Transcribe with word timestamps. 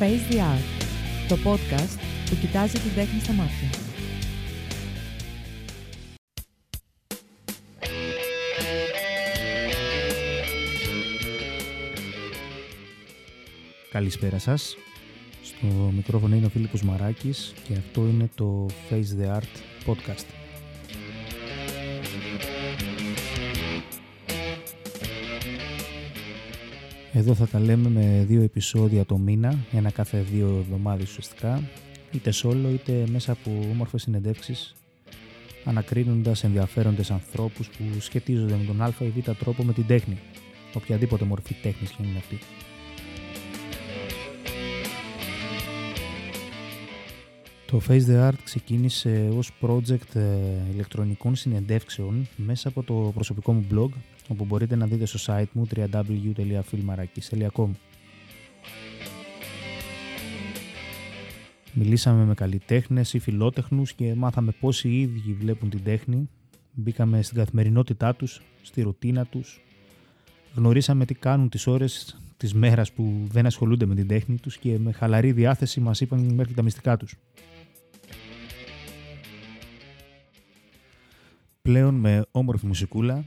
Face 0.00 0.32
the 0.32 0.38
Art, 0.38 0.84
το 1.28 1.36
podcast 1.44 1.98
που 2.30 2.36
κοιτάζει 2.40 2.78
την 2.78 2.94
τέχνη 2.94 3.20
στα 3.20 3.32
μάτια. 3.32 3.68
Καλησπέρα 13.90 14.38
σας. 14.38 14.76
Στο 15.42 15.66
μικρόφωνο 15.66 16.34
είναι 16.34 16.46
ο 16.46 16.48
Φίλιππος 16.48 16.82
Μαράκης 16.82 17.52
και 17.68 17.72
αυτό 17.78 18.00
είναι 18.00 18.30
το 18.34 18.66
Face 18.90 19.22
the 19.22 19.36
Art 19.36 19.86
podcast. 19.86 20.39
Εδώ 27.12 27.34
θα 27.34 27.46
τα 27.46 27.60
λέμε 27.60 27.88
με 27.88 28.24
δύο 28.28 28.42
επεισόδια 28.42 29.04
το 29.04 29.18
μήνα, 29.18 29.58
ένα 29.72 29.90
κάθε 29.90 30.20
δύο 30.20 30.56
εβδομάδες 30.58 31.08
ουσιαστικά, 31.08 31.62
είτε 32.12 32.32
solo 32.42 32.70
είτε 32.72 33.04
μέσα 33.10 33.32
από 33.32 33.50
όμορφες 33.70 34.02
συνεντεύξεις, 34.02 34.74
ανακρίνοντας 35.64 36.44
ενδιαφέροντες 36.44 37.10
ανθρώπους 37.10 37.68
που 37.68 38.00
σχετίζονται 38.00 38.56
με 38.56 38.64
τον 38.64 38.82
α 38.82 38.94
ή 38.98 39.20
β 39.20 39.30
τρόπο 39.30 39.64
με 39.64 39.72
την 39.72 39.86
τέχνη, 39.86 40.18
οποιαδήποτε 40.74 41.24
μορφή 41.24 41.54
τέχνης 41.54 41.90
και 41.90 42.02
είναι 42.02 42.18
αυτή. 42.18 42.38
Το 47.66 47.80
Face 47.88 48.06
the 48.06 48.28
Art 48.28 48.38
ξεκίνησε 48.44 49.28
ως 49.36 49.50
project 49.60 50.14
ε, 50.14 50.22
ηλεκτρονικών 50.72 51.34
συνεντεύξεων 51.34 52.28
μέσα 52.36 52.68
από 52.68 52.82
το 52.82 53.10
προσωπικό 53.14 53.52
μου 53.52 53.66
blog, 53.74 53.88
όπου 54.30 54.44
μπορείτε 54.44 54.76
να 54.76 54.86
δείτε 54.86 55.06
στο 55.06 55.18
site 55.26 55.50
μου 55.52 55.66
www.filmarakis.com 55.76 57.68
Μιλήσαμε 61.72 62.24
με 62.24 62.34
καλλιτέχνες 62.34 63.14
ή 63.14 63.18
φιλότεχνους 63.18 63.92
και 63.92 64.14
μάθαμε 64.14 64.52
πώς 64.60 64.84
οι 64.84 65.00
ίδιοι 65.00 65.32
βλέπουν 65.32 65.70
την 65.70 65.82
τέχνη. 65.84 66.28
Μπήκαμε 66.72 67.22
στην 67.22 67.36
καθημερινότητά 67.36 68.14
τους, 68.14 68.42
στη 68.62 68.82
ρουτίνα 68.82 69.24
τους. 69.24 69.60
Γνωρίσαμε 70.54 71.04
τι 71.04 71.14
κάνουν 71.14 71.48
τις 71.48 71.66
ώρες 71.66 72.20
της 72.36 72.54
μέρας 72.54 72.92
που 72.92 73.26
δεν 73.30 73.46
ασχολούνται 73.46 73.86
με 73.86 73.94
την 73.94 74.06
τέχνη 74.06 74.38
τους 74.38 74.58
και 74.58 74.78
με 74.78 74.92
χαλαρή 74.92 75.32
διάθεση 75.32 75.80
μας 75.80 76.00
είπαν 76.00 76.20
μέχρι 76.34 76.54
τα 76.54 76.62
μυστικά 76.62 76.96
τους. 76.96 77.16
πλέον 81.62 81.94
με 81.94 82.26
όμορφη 82.30 82.66
μουσικούλα 82.66 83.24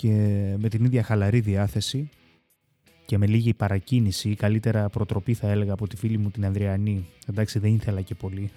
και 0.00 0.56
με 0.58 0.68
την 0.68 0.84
ίδια 0.84 1.02
χαλαρή 1.02 1.40
διάθεση 1.40 2.08
και 3.06 3.18
με 3.18 3.26
λίγη 3.26 3.54
παρακίνηση 3.54 4.30
ή 4.30 4.34
καλύτερα 4.34 4.88
προτροπή 4.88 5.34
θα 5.34 5.48
έλεγα 5.48 5.72
από 5.72 5.86
τη 5.86 5.96
φίλη 5.96 6.18
μου 6.18 6.30
την 6.30 6.44
Ανδριανή. 6.44 7.06
Εντάξει 7.26 7.58
δεν 7.58 7.74
ήθελα 7.74 8.00
και 8.00 8.14
πολύ. 8.14 8.50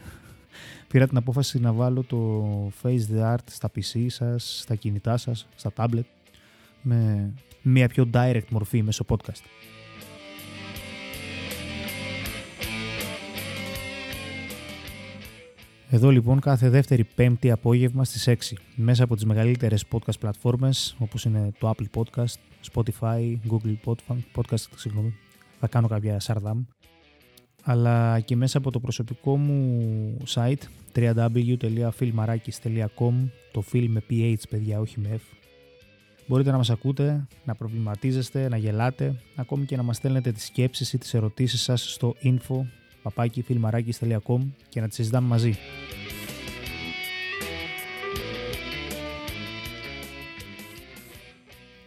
Πήρα 0.88 1.08
την 1.08 1.18
απόφαση 1.18 1.60
να 1.60 1.74
βάλω 1.74 2.04
το 2.04 2.48
Face 2.82 3.16
the 3.16 3.34
Art 3.34 3.46
στα 3.46 3.72
PC 3.76 4.06
σας, 4.08 4.60
στα 4.62 4.76
κινητά 4.76 5.18
σας, 5.18 5.48
στα 5.56 5.72
tablet 5.76 6.08
με 6.82 7.34
μια 7.62 7.88
πιο 7.88 8.10
direct 8.14 8.50
μορφή 8.50 8.84
μέσω 8.84 9.06
podcast. 9.08 9.44
Εδώ 15.94 16.10
λοιπόν 16.10 16.40
κάθε 16.40 16.70
δεύτερη 16.70 17.04
πέμπτη 17.04 17.52
απόγευμα 17.52 18.04
στις 18.04 18.52
6 18.52 18.56
μέσα 18.76 19.04
από 19.04 19.16
τις 19.16 19.26
μεγαλύτερες 19.26 19.86
podcast 19.92 20.20
πλατφόρμες 20.20 20.96
όπως 21.00 21.26
είναι 21.26 21.52
το 21.60 21.74
Apple 21.76 21.86
Podcast, 21.98 22.34
Spotify, 22.74 23.36
Google 23.50 23.76
Podcast, 24.36 24.66
συγγνώμη, 24.76 25.14
θα 25.60 25.68
κάνω 25.68 25.88
κάποια 25.88 26.20
σαρδάμ. 26.20 26.64
Αλλά 27.64 28.20
και 28.20 28.36
μέσα 28.36 28.58
από 28.58 28.72
το 28.72 28.80
προσωπικό 28.80 29.38
μου 29.38 30.18
site 30.28 30.62
www.filmarakis.com 30.96 33.14
το 33.52 33.64
film 33.74 33.88
με 33.88 34.04
PH 34.10 34.42
παιδιά 34.50 34.80
όχι 34.80 35.00
με 35.00 35.10
F 35.16 35.22
Μπορείτε 36.28 36.52
να 36.52 36.58
μας 36.58 36.70
ακούτε, 36.70 37.28
να 37.46 37.56
προβληματίζεστε, 37.56 38.50
να 38.50 38.58
γελάτε, 38.58 39.16
ακόμη 39.36 39.66
και 39.66 39.76
να 39.76 39.84
μας 39.84 39.96
στέλνετε 39.96 40.32
τις 40.32 40.46
σκέψεις 40.46 40.94
ή 40.94 40.98
τις 40.98 41.14
ερωτήσεις 41.14 41.62
σας 41.62 41.94
στο 41.94 42.16
info 42.24 42.66
papakifilmarakis.com 43.04 44.40
και 44.70 44.82
να 44.82 44.88
τις 44.88 44.96
συζητάμε 44.96 45.28
μαζί. 45.28 45.58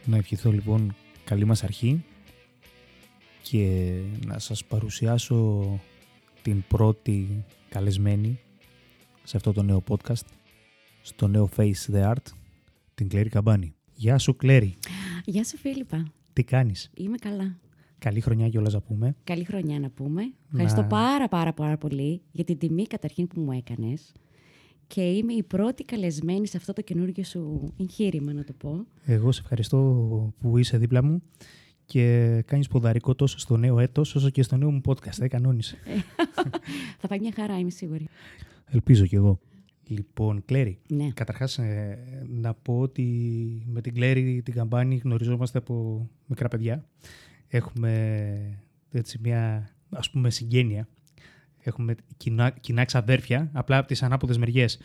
Να 0.05 0.17
ευχηθώ 0.17 0.51
λοιπόν 0.51 0.95
καλή 1.23 1.45
μας 1.45 1.63
αρχή 1.63 2.03
και 3.41 3.91
να 4.25 4.39
σας 4.39 4.65
παρουσιάσω 4.65 5.65
την 6.41 6.63
πρώτη 6.67 7.45
καλεσμένη 7.69 8.39
σε 9.23 9.37
αυτό 9.37 9.53
το 9.53 9.63
νέο 9.63 9.83
podcast, 9.87 10.25
στο 11.01 11.27
νέο 11.27 11.49
Face 11.55 11.93
the 11.93 12.11
Art, 12.11 12.25
την 12.95 13.09
Κλέρι 13.09 13.29
Καμπάνη. 13.29 13.73
Γεια 13.95 14.17
σου 14.17 14.35
Κλέρι. 14.35 14.77
Γεια 15.25 15.43
σου 15.43 15.57
Φίλιππα. 15.57 16.11
Τι 16.33 16.43
κάνεις; 16.43 16.89
Είμαι 16.97 17.17
καλά. 17.17 17.57
Καλή 17.99 18.21
χρονιά 18.21 18.49
κιόλας 18.49 18.73
να 18.73 18.81
πούμε. 18.81 19.15
Καλή 19.23 19.43
χρονιά 19.43 19.79
να 19.79 19.89
πούμε. 19.89 20.21
Ευχαριστώ 20.51 20.83
πάρα 20.83 21.27
πάρα 21.27 21.53
πάρα 21.53 21.77
πολύ 21.77 22.21
για 22.31 22.43
την 22.43 22.57
τιμή 22.57 22.83
καταρχήν 22.83 23.27
που 23.27 23.39
μου 23.39 23.51
έκανες 23.51 24.13
και 24.87 25.01
είμαι 25.01 25.33
η 25.33 25.43
πρώτη 25.43 25.83
καλεσμένη 25.83 26.47
σε 26.47 26.57
αυτό 26.57 26.73
το 26.73 26.81
καινούργιο 26.81 27.23
σου 27.23 27.73
εγχείρημα, 27.79 28.33
να 28.33 28.43
το 28.43 28.53
πω. 28.53 28.85
Εγώ 29.05 29.31
σε 29.31 29.41
ευχαριστώ 29.41 29.77
που 30.39 30.57
είσαι 30.57 30.77
δίπλα 30.77 31.03
μου 31.03 31.21
και 31.85 32.41
κάνεις 32.45 32.67
ποδαρικό 32.67 33.15
τόσο 33.15 33.39
στο 33.39 33.57
νέο 33.57 33.79
έτος 33.79 34.15
όσο 34.15 34.29
και 34.29 34.43
στο 34.43 34.57
νέο 34.57 34.71
μου 34.71 34.81
podcast. 34.85 35.17
Δεν 35.17 35.29
κανόνισε. 35.29 35.77
Θα 36.99 37.07
πάει 37.07 37.19
μια 37.19 37.31
χαρά, 37.35 37.59
είμαι 37.59 37.69
σίγουρη. 37.69 38.07
Ελπίζω 38.65 39.05
κι 39.05 39.15
εγώ. 39.15 39.39
Λοιπόν, 39.87 40.41
Κλέρι, 40.45 40.79
ναι. 40.87 41.09
καταρχάς 41.13 41.57
ε, 41.57 41.97
να 42.27 42.53
πω 42.53 42.79
ότι 42.79 43.03
με 43.65 43.81
την 43.81 43.93
Κλέρι 43.93 44.41
την 44.45 44.53
καμπάνη 44.53 44.95
γνωριζόμαστε 45.03 45.57
από 45.57 46.07
μικρά 46.25 46.47
παιδιά. 46.47 46.85
Έχουμε 47.47 48.63
έτσι 48.91 49.19
μια 49.21 49.69
ας 49.89 50.09
πούμε 50.09 50.29
συγγένεια 50.29 50.87
έχουμε 51.67 51.95
κοινά, 52.17 52.49
κοινά 52.49 52.85
ξαδέρφια, 52.85 53.49
απλά 53.53 53.77
από 53.77 53.87
τις 53.87 54.03
ανάποδες 54.03 54.37
μεριές. 54.37 54.79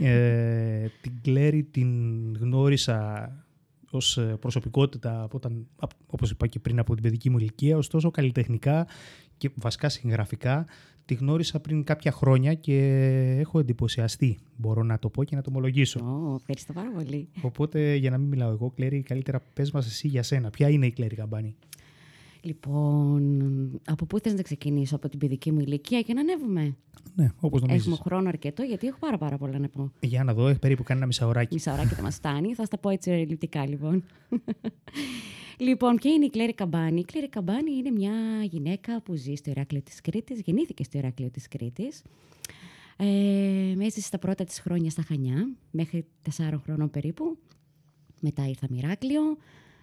Ε, 0.00 0.86
την 1.00 1.12
Κλέρι 1.22 1.62
την 1.62 1.88
γνώρισα 2.36 3.30
ως 3.90 4.18
ε, 4.18 4.36
προσωπικότητα 4.40 5.22
από 5.22 5.36
όταν, 5.36 5.66
όπως 6.06 6.30
είπα 6.30 6.46
και 6.46 6.58
πριν 6.58 6.78
από 6.78 6.94
την 6.94 7.02
παιδική 7.02 7.30
μου 7.30 7.38
ηλικία, 7.38 7.76
ωστόσο 7.76 8.10
καλλιτεχνικά 8.10 8.86
και 9.36 9.50
βασικά 9.54 9.88
συγγραφικά 9.88 10.66
τη 11.04 11.14
γνώρισα 11.14 11.60
πριν 11.60 11.84
κάποια 11.84 12.12
χρόνια 12.12 12.54
και 12.54 12.76
έχω 13.38 13.58
εντυπωσιαστεί, 13.58 14.38
μπορώ 14.56 14.82
να 14.82 14.98
το 14.98 15.08
πω 15.08 15.24
και 15.24 15.36
να 15.36 15.42
το 15.42 15.50
ομολογήσω. 15.50 16.00
Oh, 16.00 16.36
ευχαριστώ 16.36 16.72
πάρα 16.72 16.90
πολύ. 16.90 17.28
Οπότε 17.42 17.94
για 17.94 18.10
να 18.10 18.18
μην 18.18 18.28
μιλάω 18.28 18.50
εγώ, 18.50 18.70
Κλέρι, 18.70 19.02
καλύτερα 19.02 19.42
πες 19.54 19.70
μας 19.70 19.86
εσύ 19.86 20.08
για 20.08 20.22
σένα. 20.22 20.50
Ποια 20.50 20.68
είναι 20.68 20.86
η 20.86 20.90
Κλέρι 20.90 21.14
Καμπάνη. 21.14 21.56
Λοιπόν, 22.42 23.80
από 23.84 24.06
πού 24.06 24.18
θες 24.18 24.34
να 24.34 24.42
ξεκινήσω, 24.42 24.96
από 24.96 25.08
την 25.08 25.18
παιδική 25.18 25.52
μου 25.52 25.60
ηλικία 25.60 26.00
και 26.00 26.12
να 26.14 26.20
ανέβουμε; 26.20 26.76
Ναι, 27.14 27.28
όπως 27.40 27.60
νομίζεις. 27.60 27.82
Έχουμε 27.82 27.96
χρόνο 28.04 28.28
αρκετό, 28.28 28.62
γιατί 28.62 28.86
έχω 28.86 28.98
πάρα, 28.98 29.18
πάρα 29.18 29.36
πολλά 29.38 29.58
να 29.58 29.68
πω. 29.68 29.92
Για 30.00 30.24
να 30.24 30.34
δω, 30.34 30.48
έχει 30.48 30.58
περίπου 30.58 30.82
κάνει 30.82 30.98
ένα 30.98 31.06
μισάωράκι. 31.06 31.54
Μισάωράκι 31.54 31.94
θα 31.94 32.02
μας 32.02 32.14
φτάνει. 32.14 32.54
θα 32.54 32.64
στα 32.64 32.78
πω 32.78 32.88
έτσι 32.88 33.10
ελλειπτικά, 33.10 33.68
λοιπόν. 33.68 34.04
λοιπόν, 35.66 35.96
ποια 35.96 36.12
είναι 36.12 36.24
η 36.24 36.30
Κλέρη 36.30 36.54
Καμπάνη; 36.54 37.00
Η 37.00 37.04
Κλέρη 37.04 37.28
Καμπάνη 37.28 37.72
είναι 37.72 37.90
μια 37.90 38.12
γυναίκα 38.50 39.02
που 39.02 39.14
ζει 39.14 39.34
στο 39.34 39.50
Ηράκλειο 39.50 39.82
της 39.82 40.00
Κρήτης, 40.00 40.40
γεννήθηκε 40.40 40.84
στο 40.84 40.98
Ηράκλειο 40.98 41.30
της 41.30 41.48
Κρήτης. 41.48 42.02
Ε, 42.96 43.84
έζησε 43.84 44.00
στα 44.00 44.18
πρώτα 44.18 44.44
της 44.44 44.60
χρόνια 44.60 44.90
στα 44.90 45.02
Χανιά, 45.02 45.48
μέχρι 45.70 46.06
4 46.36 46.58
χρόνων 46.62 46.90
περίπου. 46.90 47.38
Μετά 48.20 48.48
ήρθα 48.48 48.66
Μηράκλειο. 48.70 49.22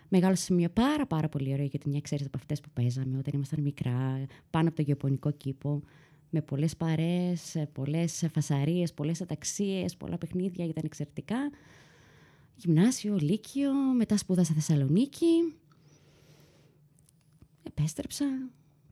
Μεγάλωσε 0.10 0.44
σε 0.44 0.54
μια 0.54 0.70
πάρα 0.70 1.06
πάρα 1.08 1.30
πολύ 1.30 1.54
ωραία 1.54 1.66
γιατί 1.66 1.90
μια 1.90 2.02
ξέρεις 2.02 2.26
από 2.26 2.38
αυτές 2.38 2.62
που 2.62 2.70
παίζαμε 2.74 3.18
όταν 3.18 3.34
ήμασταν 3.36 3.62
μικρά, 3.62 4.26
πάνω 4.50 4.68
από 4.68 4.76
το 4.76 4.82
γεωπονικό 4.82 5.32
κήπο, 5.32 5.82
με 6.30 6.42
πολλές 6.42 6.76
παρές, 6.76 7.66
πολλές 7.72 8.28
φασαρίες, 8.34 8.94
πολλές 8.94 9.22
αταξίες, 9.22 9.96
πολλά 9.98 10.18
παιχνίδια, 10.18 10.66
ήταν 10.66 10.84
εξαιρετικά. 10.86 11.38
Γυμνάσιο, 12.56 13.18
Λύκειο, 13.20 13.74
μετά 13.74 14.18
σπούδασα 14.18 14.54
Θεσσαλονίκη. 14.54 15.56
Επέστρεψα, 17.64 18.26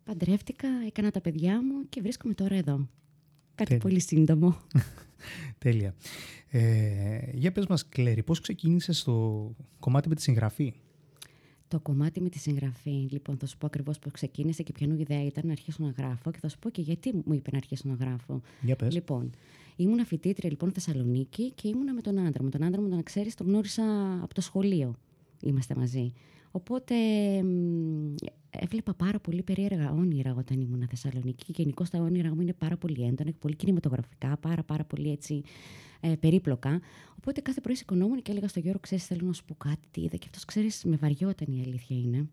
παντρεύτηκα, 0.04 0.68
έκανα 0.86 1.12
τα 1.12 1.22
παιδιά 1.22 1.64
μου 1.64 1.90
και 1.90 2.02
βρίσκομαι 2.02 2.34
τώρα 2.34 2.56
εδώ. 2.56 2.88
Κάτι 3.56 3.78
πολύ 3.78 4.00
σύντομο. 4.00 4.58
Τέλεια. 5.58 5.96
Ε, 6.50 7.20
για 7.34 7.52
πες 7.52 7.68
μας, 7.68 7.90
Κλέρι, 7.90 8.24
πώς 8.24 8.40
ξεκίνησες 8.40 8.98
στο 8.98 9.56
κομμάτι 9.80 10.10
με 10.10 10.16
τη 10.16 10.22
συγγραφή; 10.22 10.74
Το 11.68 11.80
κομμάτι 11.80 12.22
με 12.22 12.30
τη 12.30 12.40
συγγραφή, 12.40 13.08
λοιπόν, 13.10 13.38
θα 13.38 13.46
σου 13.46 13.58
πω 13.58 13.66
ακριβώς 13.66 14.00
πώς 14.00 14.12
ξεκίνησε 14.12 14.64
και 14.64 14.72
ποια 14.72 14.88
ιδέα 14.98 15.26
ήταν 15.26 15.46
να 15.46 15.52
αρχίσω 15.52 15.84
να 15.84 15.94
γράφω 15.98 16.32
και 16.32 16.40
θα 16.40 16.50
σου 16.50 16.60
πω 16.60 16.70
και 16.70 16.82
γιατί 16.82 17.14
μου 17.26 17.34
είπε 17.34 17.50
να 17.52 17.58
αρχίσω 17.58 17.84
να 17.86 17.94
γράφω. 17.94 18.42
Για 18.62 18.76
πες. 18.76 18.94
Λοιπόν, 18.94 19.30
ήμουν 19.76 20.06
φοιτήτρια 20.06 20.50
λοιπόν 20.50 20.72
Θεσσαλονίκη 20.72 21.52
και 21.52 21.68
ήμουνα 21.68 21.94
με 21.94 22.02
τον 22.02 22.20
άντρα 22.20 22.44
μου. 22.44 22.50
Τον 22.50 22.64
άντρα 22.64 22.82
μου, 22.82 22.90
τον 22.90 23.04
ξέρεις, 23.04 23.36
τον 23.36 23.48
γνώρισα 23.48 23.84
από 24.22 24.34
το 24.34 24.42
σχολείο. 24.42 24.96
Είμαστε 25.46 25.76
μαζί. 25.76 26.14
Οπότε 26.52 26.96
έβλεπα 28.50 28.94
πάρα 28.94 29.20
πολύ 29.20 29.44
περίεργα 29.44 29.92
όνειρα 29.92 30.36
όταν 30.38 30.60
ήμουν 30.60 30.88
Θεσσαλονίκη. 30.90 31.44
Και 31.46 31.62
γενικώ 31.62 31.84
τα 31.92 32.00
όνειρα 32.00 32.36
μου 32.36 32.42
είναι 32.42 32.54
πάρα 32.54 32.78
πολύ 32.78 33.04
έντονα 33.04 33.30
και 33.30 33.38
πολύ 33.40 33.56
κινηματογραφικά, 33.56 34.38
πάρα, 34.38 34.64
πάρα 34.64 34.84
πολύ 34.84 35.12
έτσι 35.12 35.42
ε, 36.00 36.16
περίπλοκα. 36.16 36.82
Οπότε 37.18 37.42
κάθε 37.42 37.62
πρωί 37.62 37.76
σηκωνόμουν 37.76 38.22
και 38.22 38.32
έλεγα 38.32 38.48
στο 38.48 38.60
Γιώργο: 38.60 38.80
Ξέρεις, 38.80 39.06
θέλω 39.06 39.26
να 39.28 39.34
σου 39.34 39.46
πω 39.46 39.56
κάτι, 39.56 39.88
τι 39.92 40.02
είδα. 40.02 40.18
Και 40.18 40.26
αυτός 40.26 40.46
ξέρεις, 40.46 40.84
με 40.84 40.96
βαριόταν 40.96 41.54
η 41.54 41.62
αλήθεια 41.66 41.98
είναι. 41.98 42.30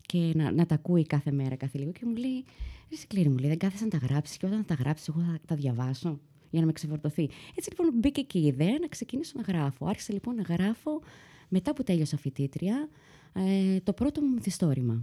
Και 0.00 0.32
να, 0.34 0.52
να 0.52 0.66
τα 0.66 0.74
ακούει 0.74 1.06
κάθε 1.06 1.30
μέρα, 1.30 1.56
κάθε 1.56 1.78
λίγο. 1.78 1.92
Και 1.92 2.00
μου 2.04 2.16
λέει: 2.16 2.44
Ρε 2.90 2.96
κλείνει, 3.08 3.28
μου 3.28 3.38
λέει, 3.38 3.48
δεν 3.48 3.58
κάθεσαι 3.58 3.84
να 3.84 3.90
τα 3.90 3.96
γράψεις. 3.96 4.36
Και 4.36 4.46
όταν 4.46 4.64
τα 4.64 4.74
γράψεις, 4.74 5.08
εγώ 5.08 5.20
θα 5.20 5.38
τα 5.46 5.54
διαβάσω 5.54 6.20
για 6.50 6.60
να 6.60 6.66
με 6.66 6.72
ξεφορτωθεί. 6.72 7.28
Έτσι 7.54 7.70
λοιπόν 7.70 7.90
μπήκε 7.94 8.22
και 8.22 8.38
η 8.38 8.46
ιδέα 8.46 8.78
να 8.80 8.86
ξεκινήσω 8.88 9.32
να 9.36 9.42
γράφω. 9.42 9.86
Άρχισα 9.86 10.12
λοιπόν 10.12 10.34
να 10.34 10.42
γράφω 10.42 11.00
μετά 11.48 11.74
που 11.74 11.82
τέλειωσα 11.82 12.16
φοιτήτρια 12.16 12.88
ε, 13.32 13.80
το 13.80 13.92
πρώτο 13.92 14.20
μου 14.20 14.32
μυθιστόρημα. 14.32 15.02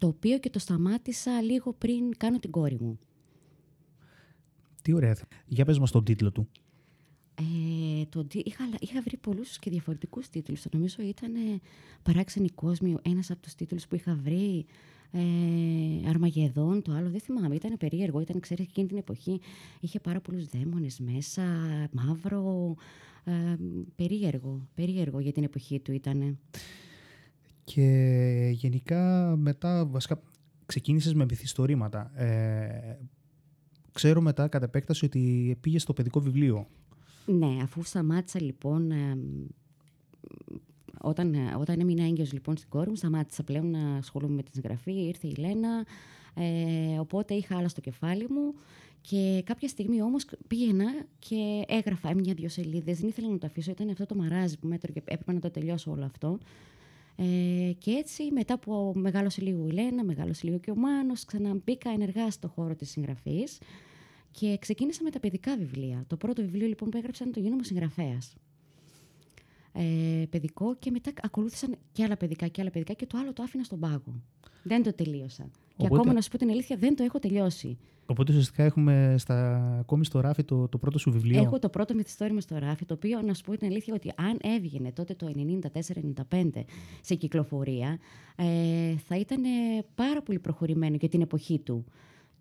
Το 0.00 0.06
οποίο 0.06 0.38
και 0.38 0.50
το 0.50 0.58
σταμάτησα 0.58 1.42
λίγο 1.42 1.72
πριν 1.72 2.16
κάνω 2.16 2.38
την 2.38 2.50
κόρη 2.50 2.78
μου. 2.80 2.98
Τι 4.82 4.92
ωραία. 4.92 5.16
Για 5.46 5.64
πες 5.64 5.78
μας 5.78 5.90
τον 5.90 6.04
τίτλο 6.04 6.32
του. 6.32 6.48
Ε, 7.34 8.04
το, 8.08 8.26
είχα, 8.32 8.68
είχα 8.80 9.02
βρει 9.02 9.16
πολλούς 9.16 9.58
και 9.58 9.70
διαφορετικούς 9.70 10.28
τίτλους. 10.28 10.64
Νομίζω 10.72 11.02
ήταν 11.02 11.34
ε, 11.34 11.60
«Παράξενη 12.02 12.48
κόσμη», 12.48 12.96
ένας 13.02 13.30
από 13.30 13.42
τους 13.42 13.54
τίτλους 13.54 13.86
που 13.86 13.94
είχα 13.94 14.14
βρει. 14.14 14.66
Ε, 15.12 16.08
Αρμαγεδόν, 16.08 16.82
το 16.82 16.92
άλλο 16.92 17.10
δεν 17.10 17.20
θυμάμαι. 17.20 17.54
Ήταν 17.54 17.76
περίεργο. 17.76 18.20
Ήταν, 18.20 18.40
ξέρετε, 18.40 18.68
εκείνη 18.70 18.86
την 18.86 18.96
εποχή 18.96 19.40
είχε 19.80 20.00
πάρα 20.00 20.20
πολλούς 20.20 20.46
δαίμονες 20.46 21.00
μέσα, 21.00 21.42
μαύρο, 21.92 22.74
ε, 23.24 23.32
περίεργο. 23.96 24.68
Περίεργο 24.74 25.20
για 25.20 25.32
την 25.32 25.44
εποχή 25.44 25.80
του 25.80 25.92
ήταν. 25.92 26.38
Και 27.64 28.50
γενικά 28.52 29.34
μετά, 29.36 29.86
βασικά, 29.86 30.22
ξεκίνησες 30.66 31.14
με 31.14 31.24
μυθιστορήματα. 31.24 32.20
Ε, 32.20 32.98
ξέρω 33.92 34.20
μετά, 34.20 34.48
κατά 34.48 34.64
επέκταση, 34.64 35.04
ότι 35.04 35.56
πήγες 35.60 35.82
στο 35.82 35.92
παιδικό 35.92 36.20
βιβλίο. 36.20 36.66
Ναι, 37.26 37.56
αφού 37.62 37.82
σταμάτησα 37.82 38.42
λοιπόν 38.42 38.90
ε, 38.90 39.18
όταν, 41.02 41.34
ε, 41.34 41.56
όταν 41.58 41.80
έμεινα 41.80 42.04
έγκυος 42.04 42.32
λοιπόν 42.32 42.56
στην 42.56 42.68
κόρη 42.68 42.88
μου, 42.88 42.96
σταμάτησα 42.96 43.42
πλέον 43.42 43.70
να 43.70 43.96
ασχολούμαι 43.96 44.34
με 44.34 44.42
τη 44.42 44.50
συγγραφή, 44.52 44.92
ήρθε 44.92 45.26
η 45.26 45.34
Λένα, 45.34 45.86
ε, 46.34 46.98
οπότε 46.98 47.34
είχα 47.34 47.56
άλλα 47.56 47.68
στο 47.68 47.80
κεφάλι 47.80 48.26
μου 48.28 48.54
και 49.00 49.42
κάποια 49.44 49.68
στιγμή 49.68 50.02
όμως 50.02 50.26
πήγαινα 50.46 50.84
και 51.18 51.64
έγραφα 51.66 52.14
μια-δυο 52.14 52.48
σελίδες, 52.48 52.98
δεν 52.98 53.08
ήθελα 53.08 53.28
να 53.28 53.38
το 53.38 53.46
αφήσω, 53.46 53.70
ήταν 53.70 53.88
αυτό 53.88 54.06
το 54.06 54.14
μαράζι 54.14 54.58
που 54.58 54.66
μέτρο 54.66 54.92
και 54.92 55.02
έπρεπε 55.04 55.32
να 55.32 55.40
το 55.40 55.50
τελειώσω 55.50 55.90
όλο 55.90 56.04
αυτό. 56.04 56.38
Ε, 57.16 57.72
και 57.78 57.90
έτσι 57.90 58.30
μετά 58.32 58.58
που 58.58 58.92
μεγάλωσε 58.96 59.40
λίγο 59.40 59.66
η 59.66 59.70
Λένα, 59.70 60.04
μεγάλωσε 60.04 60.46
λίγο 60.46 60.58
και 60.58 60.70
ο 60.70 60.76
Μάνος, 60.76 61.24
ξαναμπήκα 61.24 61.90
ενεργά 61.90 62.30
στο 62.30 62.48
χώρο 62.48 62.74
της 62.74 62.90
συγγραφής 62.90 63.58
και 64.30 64.56
ξεκίνησα 64.60 65.02
με 65.02 65.10
τα 65.10 65.20
παιδικά 65.20 65.56
βιβλία. 65.56 66.04
Το 66.06 66.16
πρώτο 66.16 66.42
βιβλίο 66.42 66.66
λοιπόν 66.66 66.90
που 66.90 66.96
έγραψα 66.96 67.22
ήταν 67.22 67.34
το 67.34 67.40
γίνομαι 67.40 67.64
συγγραφέας 67.64 68.34
ε, 69.72 70.24
παιδικό 70.30 70.76
και 70.78 70.90
μετά 70.90 71.12
ακολούθησαν 71.22 71.74
και 71.92 72.04
άλλα 72.04 72.16
παιδικά 72.16 72.46
και 72.46 72.60
άλλα 72.60 72.70
παιδικά 72.70 72.92
και 72.92 73.06
το 73.06 73.18
άλλο 73.18 73.32
το 73.32 73.42
άφηνα 73.42 73.64
στον 73.64 73.80
πάγο. 73.80 74.22
Δεν 74.62 74.82
το 74.82 74.94
τελείωσα. 74.94 75.50
Και 75.76 75.86
ακόμα 75.86 76.12
να 76.12 76.20
σου 76.20 76.30
πω 76.30 76.38
την 76.38 76.50
αλήθεια, 76.50 76.76
δεν 76.76 76.96
το 76.96 77.02
έχω 77.02 77.18
τελειώσει. 77.18 77.78
Οπότε 78.06 78.32
ουσιαστικά 78.32 78.62
έχουμε 78.62 79.14
στα, 79.18 79.56
ακόμη 79.78 80.04
στο 80.04 80.20
ράφι 80.20 80.44
το, 80.44 80.68
το 80.68 80.78
πρώτο 80.78 80.98
σου 80.98 81.10
βιβλίο. 81.10 81.42
Έχω 81.42 81.58
το 81.58 81.68
πρώτο 81.68 81.94
μυθιστόρημα 81.94 82.40
στο 82.40 82.58
ράφι, 82.58 82.84
το 82.84 82.94
οποίο 82.94 83.22
να 83.22 83.34
σου 83.34 83.42
πω 83.42 83.56
την 83.56 83.66
αλήθεια 83.66 83.94
ότι 83.94 84.12
αν 84.16 84.38
έβγαινε 84.42 84.92
τότε 84.92 85.14
το 85.14 85.32
94-95 86.30 86.50
σε 87.00 87.14
κυκλοφορία, 87.14 87.98
ε, 88.36 88.96
θα 89.06 89.16
ήταν 89.16 89.42
πάρα 89.94 90.22
πολύ 90.22 90.38
προχωρημένο 90.38 90.96
για 91.00 91.08
την 91.08 91.20
εποχή 91.20 91.58
του. 91.58 91.84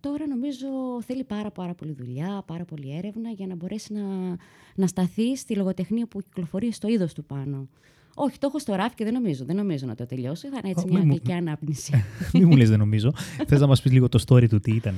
Τώρα 0.02 0.28
νομίζω 0.28 0.68
θέλει 1.06 1.24
πάρα, 1.24 1.52
πάρα 1.52 1.74
πολύ 1.74 1.92
δουλειά, 1.92 2.44
πάρα 2.46 2.66
πολύ 2.66 2.98
έρευνα 2.98 3.30
για 3.30 3.48
να 3.48 3.56
μπορέσει 3.56 3.94
να, 3.94 4.36
να 4.76 4.88
σταθεί 4.88 5.38
στη 5.38 5.56
λογοτεχνία 5.56 6.08
που 6.08 6.22
κυκλοφορεί 6.22 6.72
στο 6.72 6.88
είδος 6.88 7.14
του 7.14 7.24
πάνω. 7.24 7.68
Όχι, 8.14 8.38
το 8.38 8.48
έχω 8.48 8.60
στο 8.60 8.76
ράφι 8.76 8.96
και 8.96 9.04
δεν 9.04 9.14
νομίζω, 9.14 9.46
δεν 9.46 9.56
νομίζω 9.56 9.86
να 9.86 9.96
το 9.96 10.06
τελειώσει. 10.06 10.48
Θα 10.48 10.60
είναι 10.64 10.70
έτσι 10.70 10.86
μια 10.90 11.00
γλυκιά 11.00 11.36
ανάπνιση. 11.38 12.04
Μην 12.34 12.48
μου 12.48 12.58
λες 12.58 12.70
δεν 12.70 12.80
νομίζω. 12.80 13.14
Θες 13.48 13.60
να 13.60 13.68
μας 13.68 13.82
πεις 13.82 13.92
λίγο 13.92 14.10
το 14.10 14.24
story 14.28 14.50
του 14.50 14.60
τι 14.60 14.72
ήταν. 14.72 14.96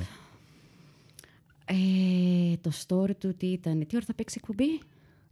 Ε, 1.64 2.56
το 2.60 2.70
story 2.86 3.16
του 3.18 3.34
τι 3.36 3.46
ήταν. 3.46 3.86
Τι 3.86 3.96
ώρα 3.96 4.04
θα 4.04 4.14
παίξει 4.14 4.40
εκπομπή; 4.42 4.80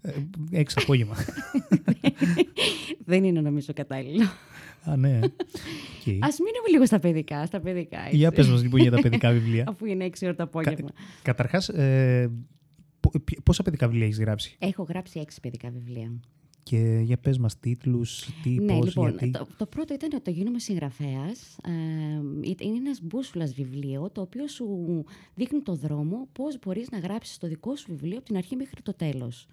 Ε, 0.03 0.13
έξω 0.51 0.79
απόγευμα. 0.83 1.15
δεν 3.11 3.25
είναι 3.25 3.41
νομίζω 3.41 3.73
κατάλληλο. 3.75 4.25
Α, 4.85 4.97
ναι. 4.97 5.19
Okay. 5.23 6.19
Α 6.21 6.29
μείνουμε 6.39 6.69
λίγο 6.71 6.87
στα 6.87 6.99
παιδικά. 6.99 7.47
Στα 7.47 7.61
παιδικά 7.61 8.05
έτσι. 8.05 8.17
Για 8.17 8.33
πες 8.33 8.49
μας 8.49 8.63
λοιπόν 8.63 8.81
για 8.81 8.91
τα 8.91 9.01
παιδικά 9.01 9.31
βιβλία. 9.31 9.65
Αφού 9.71 9.85
είναι 9.85 10.07
6 10.07 10.13
ώρα 10.23 10.35
το 10.35 10.43
απόγευμα. 10.43 10.89
Κα, 10.89 11.03
Καταρχάς, 11.23 11.69
ε, 11.69 12.31
πόσα 13.43 13.63
παιδικά 13.63 13.87
βιβλία 13.89 14.07
έχεις 14.07 14.19
γράψει; 14.19 14.57
Έχω 14.59 14.83
γράψει 14.83 15.25
6 15.27 15.37
παιδικά 15.43 15.71
βιβλία. 15.71 16.13
Και 16.63 17.01
για 17.03 17.17
πες 17.17 17.39
μας 17.39 17.59
τίτλους, 17.59 18.29
τι, 18.43 18.51
ναι, 18.51 18.77
πώς, 18.77 18.87
λοιπόν, 18.87 19.09
γιατί. 19.09 19.31
Το, 19.31 19.47
το 19.57 19.67
πρώτο 19.67 19.95
ήταν 19.95 20.23
το 20.23 20.31
γίνομαι 20.31 20.59
συγγραφέας. 20.59 21.57
Ε, 21.65 21.71
είναι 22.59 22.77
ένας 22.77 23.01
μπούσουλας 23.03 23.55
βιβλίο, 23.55 24.11
το 24.11 24.21
οποίο 24.21 24.49
σου 24.49 24.67
δείχνει 25.35 25.61
το 25.61 25.75
δρόμο 25.75 26.29
πώς 26.33 26.59
μπορείς 26.65 26.91
να 26.91 26.99
γράψεις 26.99 27.39
το 27.39 27.47
δικό 27.47 27.77
σου 27.77 27.87
βιβλίο 27.91 28.17
από 28.17 28.27
την 28.27 28.37
αρχή 28.37 28.57
μέχρι 28.57 28.83
το 28.83 28.95
τέλος 28.95 29.47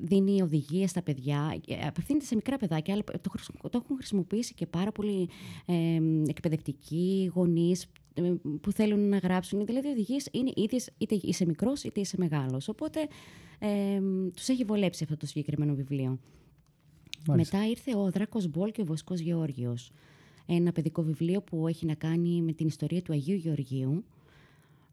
δίνει 0.00 0.42
οδηγίες 0.42 0.90
στα 0.90 1.02
παιδιά, 1.02 1.60
ε, 1.66 1.86
απευθύνεται 1.86 2.24
σε 2.24 2.34
μικρά 2.34 2.56
παιδάκια, 2.56 2.94
αλλά 2.94 3.02
το, 3.04 3.30
το 3.70 3.80
έχουν 3.84 3.96
χρησιμοποιήσει 3.96 4.54
και 4.54 4.66
πάρα 4.66 4.92
πολλοί 4.92 5.28
ε, 5.66 6.00
εκπαιδευτικοί 6.28 7.30
γονείς 7.34 7.86
που 8.60 8.72
θέλουν 8.72 9.08
να 9.08 9.18
γράψουν. 9.18 9.66
Δηλαδή, 9.66 9.88
οι 9.88 9.90
οδηγίες 9.90 10.28
είναι 10.32 10.52
ίδιες, 10.54 10.90
είτε 10.98 11.18
είσαι 11.22 11.46
μικρός 11.46 11.84
είτε 11.84 12.00
είσαι 12.00 12.16
μεγάλος. 12.18 12.68
Οπότε 12.68 13.08
ε, 13.58 14.00
τους 14.34 14.48
έχει 14.48 14.64
βολέψει 14.64 15.02
αυτό 15.04 15.16
το 15.16 15.26
συγκεκριμένο 15.26 15.74
βιβλίο. 15.74 16.18
Μετά 17.34 17.68
ήρθε 17.68 17.96
ο 17.96 18.10
Δράκος 18.10 18.48
Μπόλ 18.48 18.70
και 18.70 18.80
ο 18.80 18.84
Βοσκός 18.84 19.20
Γεώργιος. 19.20 19.90
Ένα 20.46 20.72
παιδικό 20.72 21.02
βιβλίο 21.02 21.42
που 21.42 21.68
έχει 21.68 21.86
να 21.86 21.94
κάνει 21.94 22.42
με 22.42 22.52
την 22.52 22.66
ιστορία 22.66 23.02
του 23.02 23.12
Αγίου 23.12 23.36
Γεωργίου 23.36 24.04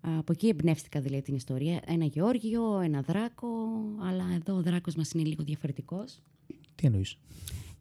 από 0.04 0.32
εκεί 0.32 0.48
εμπνεύστηκα 0.48 1.02
δηλαδή 1.02 1.22
την 1.22 1.36
ιστορία. 1.36 1.82
Ένα 1.86 2.06
Γεώργιο, 2.06 2.80
ένα 2.80 3.02
Δράκο, 3.02 3.48
αλλά 4.02 4.24
εδώ 4.36 4.56
ο 4.56 4.62
Δράκος 4.62 4.96
μας 4.96 5.12
είναι 5.12 5.24
λίγο 5.24 5.44
διαφορετικός. 5.44 6.20
Τι 6.76 6.86
εννοείς; 6.86 7.18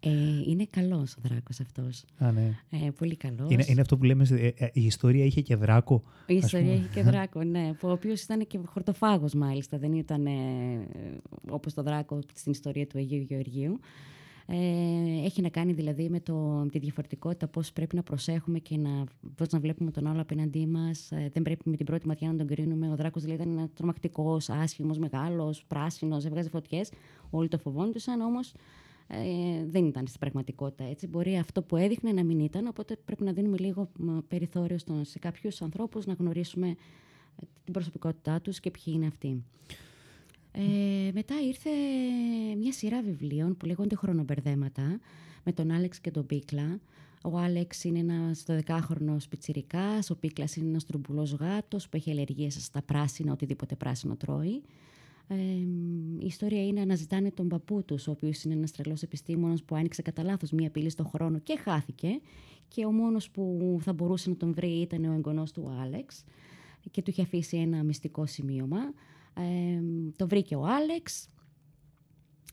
Ε, 0.01 0.11
είναι 0.47 0.67
καλός 0.71 1.17
ο 1.17 1.21
Δράκος 1.23 1.61
αυτός. 1.61 2.05
Α, 2.19 2.33
ναι. 2.33 2.59
Ε, 2.71 2.91
πολύ 2.99 3.17
καλός. 3.17 3.51
Είναι, 3.51 3.65
είναι 3.69 3.81
αυτό 3.81 3.97
που 3.97 4.05
λέμε, 4.05 4.27
ε, 4.31 4.47
ε, 4.47 4.71
η 4.73 4.85
ιστορία 4.85 5.25
είχε 5.25 5.41
και 5.41 5.57
Δράκο. 5.57 6.03
Η 6.27 6.35
ιστορία 6.35 6.75
είχε 6.75 6.89
και 6.95 7.03
Δράκο, 7.03 7.43
ναι. 7.45 7.71
ο 7.83 7.91
οποίος 7.91 8.23
ήταν 8.23 8.47
και 8.47 8.59
χορτοφάγος 8.65 9.35
μάλιστα. 9.35 9.79
Δεν 9.79 9.93
ήταν 9.93 10.27
ε, 10.27 10.33
όπως 11.51 11.75
το 11.75 11.83
Δράκο 11.83 12.19
στην 12.35 12.53
ιστορία 12.53 12.87
του 12.87 12.99
Αγίου 12.99 13.23
Γεωργίου. 13.23 13.81
Ε, 14.47 14.57
έχει 15.25 15.43
να 15.43 15.49
κάνει 15.49 15.73
δηλαδή 15.73 16.09
με, 16.09 16.21
το, 16.21 16.35
με 16.35 16.69
τη 16.69 16.79
διαφορετικότητα, 16.79 17.49
πώς 17.49 17.73
πρέπει 17.73 17.97
να 17.97 18.03
προσέχουμε 18.03 18.59
και 18.59 18.77
να, 18.77 19.05
πώς 19.35 19.49
να 19.49 19.61
βλέπουμε 19.61 19.91
τον 19.91 20.07
άλλο 20.07 20.21
απέναντί 20.21 20.67
μας. 20.67 21.13
Ε, 21.13 21.31
δεν 21.33 21.43
πρέπει 21.43 21.71
με 21.71 21.77
την 21.77 21.87
πρώτη 21.87 22.07
ματιά 22.07 22.29
να 22.29 22.37
τον 22.37 22.47
κρίνουμε. 22.47 22.91
Ο 22.91 22.97
Δράκος 22.97 23.23
δηλαδή 23.23 23.43
ήταν 23.43 23.71
τρομακτικός, 23.75 24.49
άσχημος, 24.51 24.99
μεγάλος, 24.99 25.65
πράσινος, 25.65 26.25
έβγαζε 26.25 26.49
φωτιές. 26.49 26.91
Όλοι 27.31 27.49
το 27.49 27.59
φοβόντουσαν 27.59 28.21
όμως. 28.21 28.53
Ε, 29.07 29.67
δεν 29.67 29.87
ήταν 29.87 30.07
στην 30.07 30.21
πραγματικότητα 30.21 30.85
έτσι. 30.85 31.07
Μπορεί 31.07 31.37
αυτό 31.37 31.63
που 31.63 31.77
έδειχνε 31.77 32.13
να 32.13 32.25
μην 32.25 32.41
ήταν, 32.41 32.67
οπότε 32.67 32.97
πρέπει 33.05 33.25
να 33.25 33.33
δίνουμε 33.33 33.57
λίγο 33.59 33.91
περιθώριο 34.29 34.79
σε 35.03 35.19
κάποιους 35.19 35.63
ανθρώπους 35.63 36.07
να 36.07 36.13
γνωρίσουμε 36.13 36.69
ε, 36.69 36.75
την 37.65 37.73
προσωπικότητά 37.73 38.41
τους 38.41 38.61
και 38.61 38.71
ποιοι 38.71 38.95
είναι 38.97 39.07
αυτοί. 39.07 39.45
Ε, 40.53 41.11
μετά 41.15 41.35
ήρθε 41.47 41.71
μια 42.59 42.73
σειρά 42.73 43.03
βιβλίων 43.03 43.57
που 43.57 43.67
λέγονται 43.67 43.95
«Χρονοπερδέματα» 43.95 45.01
με 45.45 45.53
τον 45.53 45.71
Άλεξ 45.71 46.01
και 46.01 46.11
τον 46.11 46.27
Πίκλα. 46.27 46.81
Ο 47.25 47.39
Άλεξ 47.39 47.85
είναι 47.85 47.99
ένας 47.99 48.45
12χρονο 48.47 49.17
πιτσιρικάς, 49.29 50.11
ο 50.11 50.17
Πίκλα 50.17 50.49
είναι 50.57 50.69
ένας 50.69 50.85
τρουμπουλός 50.85 51.33
γάτος 51.33 51.89
που 51.89 51.97
έχει 51.97 52.11
αλλεργίες 52.11 52.65
στα 52.65 52.83
πράσινα, 52.83 53.33
οτιδήποτε 53.33 53.75
πράσινο 53.75 54.17
τρώει. 54.17 54.63
Ε, 55.29 55.35
η 56.19 56.27
ιστορία 56.27 56.67
είναι 56.67 56.81
αναζητάνε 56.81 57.31
τον 57.31 57.49
παππού 57.49 57.85
τους, 57.85 58.07
ο 58.07 58.11
οποίος 58.11 58.43
είναι 58.43 58.55
ένας 58.55 58.71
τρελός 58.71 59.03
επιστήμονας 59.03 59.63
που 59.63 59.75
άνοιξε 59.75 60.03
κατά 60.03 60.23
λάθος 60.23 60.51
μία 60.51 60.71
πύλη 60.71 60.91
στον 60.91 61.07
χρόνο 61.07 61.39
και 61.39 61.59
χάθηκε. 61.59 62.21
Και 62.69 62.85
ο 62.85 62.93
μόνος 62.93 63.31
που 63.31 63.79
θα 63.83 63.93
μπορούσε 63.93 64.31
να 64.31 64.37
τον 64.37 64.53
βρει 64.55 64.81
ήταν 64.81 65.05
ο 65.05 65.13
εγγονός 65.13 65.53
του 65.53 65.71
Άλεξ 65.83 66.25
και 66.91 67.03
του 67.03 67.11
είχε 67.11 67.23
αφήσει 67.23 67.57
ένα 67.57 67.83
μυστικό 67.83 68.27
σημείωμα. 68.27 68.93
Ε, 69.35 69.81
το 70.17 70.29
βρήκε 70.29 70.57
ο 70.57 70.65
Άλεξ 70.67 71.29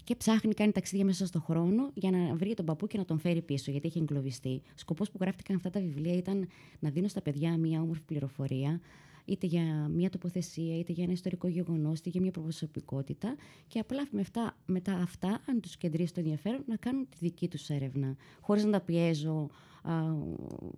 και 0.03 0.15
ψάχνει, 0.15 0.53
κάνει 0.53 0.71
ταξίδια 0.71 1.05
μέσα 1.05 1.25
στον 1.25 1.41
χρόνο 1.41 1.91
για 1.93 2.11
να 2.11 2.35
βρει 2.35 2.53
τον 2.53 2.65
παππού 2.65 2.87
και 2.87 2.97
να 2.97 3.05
τον 3.05 3.19
φέρει 3.19 3.41
πίσω, 3.41 3.71
γιατί 3.71 3.87
είχε 3.87 3.99
εγκλωβιστεί. 3.99 4.61
Σκοπός 4.75 5.11
που 5.11 5.17
γράφτηκαν 5.21 5.55
αυτά 5.55 5.69
τα 5.69 5.79
βιβλία 5.79 6.13
ήταν 6.13 6.47
να 6.79 6.89
δίνω 6.89 7.07
στα 7.07 7.21
παιδιά 7.21 7.57
μία 7.57 7.81
όμορφη 7.81 8.01
πληροφορία 8.01 8.81
είτε 9.29 9.47
για 9.47 9.87
μια 9.87 10.09
τοποθεσία, 10.09 10.77
είτε 10.77 10.91
για 10.91 11.03
ένα 11.03 11.13
ιστορικό 11.13 11.47
γεγονός, 11.47 11.99
είτε 11.99 12.09
για 12.09 12.21
μια 12.21 12.31
προσωπικότητα. 12.31 13.35
Και 13.67 13.79
απλά 13.79 14.07
με 14.11 14.21
αυτά, 14.21 14.57
μετά 14.65 14.93
αυτά, 14.93 15.41
αν 15.49 15.59
τους 15.61 15.77
κεντρήσει 15.77 16.13
το 16.13 16.19
ενδιαφέρον, 16.19 16.63
να 16.65 16.75
κάνουν 16.75 17.07
τη 17.09 17.17
δική 17.19 17.47
τους 17.47 17.69
έρευνα. 17.69 18.15
Χωρίς 18.41 18.63
να 18.63 18.71
τα 18.71 18.81
πιέζω, 18.81 19.49
α, 19.83 19.93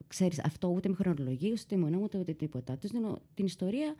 ξέρεις, 0.08 0.39
αυτό 0.39 0.67
ούτε 0.67 0.89
με 0.89 0.96
χρονολογία, 0.96 1.51
ούτε 1.51 1.75
με 1.75 1.86
ονόματα, 1.86 2.20
ούτε 2.20 2.34
τίποτα. 2.34 2.77
Τους 2.77 2.91
δίνω 2.91 3.20
την 3.34 3.46
ιστορία 3.46 3.96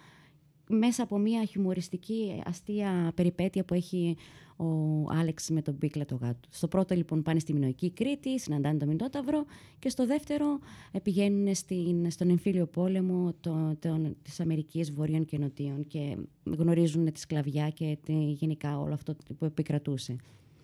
μέσα 0.72 1.04
από 1.04 1.18
μια 1.18 1.46
χιουμοριστική 1.46 2.42
αστεία 2.46 3.12
περιπέτεια 3.16 3.64
που 3.64 3.74
έχει 3.74 4.18
ο 4.56 4.66
Άλεξ 5.10 5.50
με 5.50 5.62
τον 5.62 5.78
Πίκλα 5.78 6.06
το 6.06 6.16
γάτο. 6.16 6.48
Στο 6.50 6.68
πρώτο 6.68 6.96
λοιπόν 6.96 7.22
πάνε 7.22 7.40
στη 7.40 7.54
Μινοϊκή 7.54 7.92
Κρήτη, 7.92 8.40
συναντάνε 8.40 8.78
τον 8.78 8.88
Μινόταυρο 8.88 9.46
και 9.80 9.90
στο 9.90 10.06
δεύτερο 10.06 10.60
πηγαίνουν 11.04 11.56
στην, 11.56 12.12
στον 12.12 12.30
εμφύλιο 12.30 12.66
πόλεμο 12.66 13.34
το, 13.40 13.76
το, 13.80 14.14
της 14.22 14.40
Αμερικής 14.40 14.92
Βορείων 14.92 15.26
και 15.26 15.38
Νοτίων 15.38 15.88
και 15.88 16.18
γνωρίζουν 16.44 17.12
τη 17.12 17.20
σκλαβιά 17.20 17.70
και 17.70 17.98
τη, 18.04 18.14
γενικά 18.14 18.80
όλο 18.80 18.94
αυτό 18.94 19.16
που 19.38 19.46
επικρατούσε. 19.46 20.16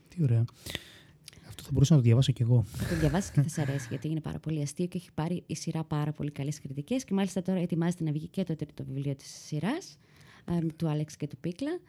Τι 0.07 0.23
ωραία. 0.23 0.45
Αυτό 1.67 1.79
θα 1.79 1.86
μπορούσα 1.86 1.93
να 1.93 2.00
το 2.00 2.05
διαβάσω 2.05 2.31
κι 2.31 2.41
εγώ. 2.41 2.63
Θα 2.63 2.88
το 2.88 3.00
διαβάσεις 3.00 3.31
και 3.31 3.41
θα 3.41 3.50
σα 3.50 3.62
αρέσει, 3.62 3.88
γιατί 3.89 4.07
είναι 4.07 4.19
πάρα 4.19 4.39
πολύ 4.39 4.62
αστείο 4.62 4.86
και 4.86 4.97
έχει 4.97 5.09
πάρει 5.13 5.43
η 5.45 5.55
σειρά 5.55 5.83
πάρα 5.83 6.12
πολύ 6.12 6.31
καλές 6.31 6.59
κριτικές. 6.59 7.03
Και 7.03 7.13
μάλιστα 7.13 7.41
τώρα 7.41 7.59
ετοιμάζεται 7.59 8.03
να 8.03 8.12
βγει 8.12 8.27
και 8.27 8.43
το 8.43 8.55
τρίτο 8.55 8.83
βιβλίο 8.83 9.15
της 9.15 9.27
σειράς, 9.45 9.97
του 10.75 10.89
Άλεξ 10.89 11.17
και 11.17 11.27
του 11.27 11.38
Πίκλα. 11.38 11.79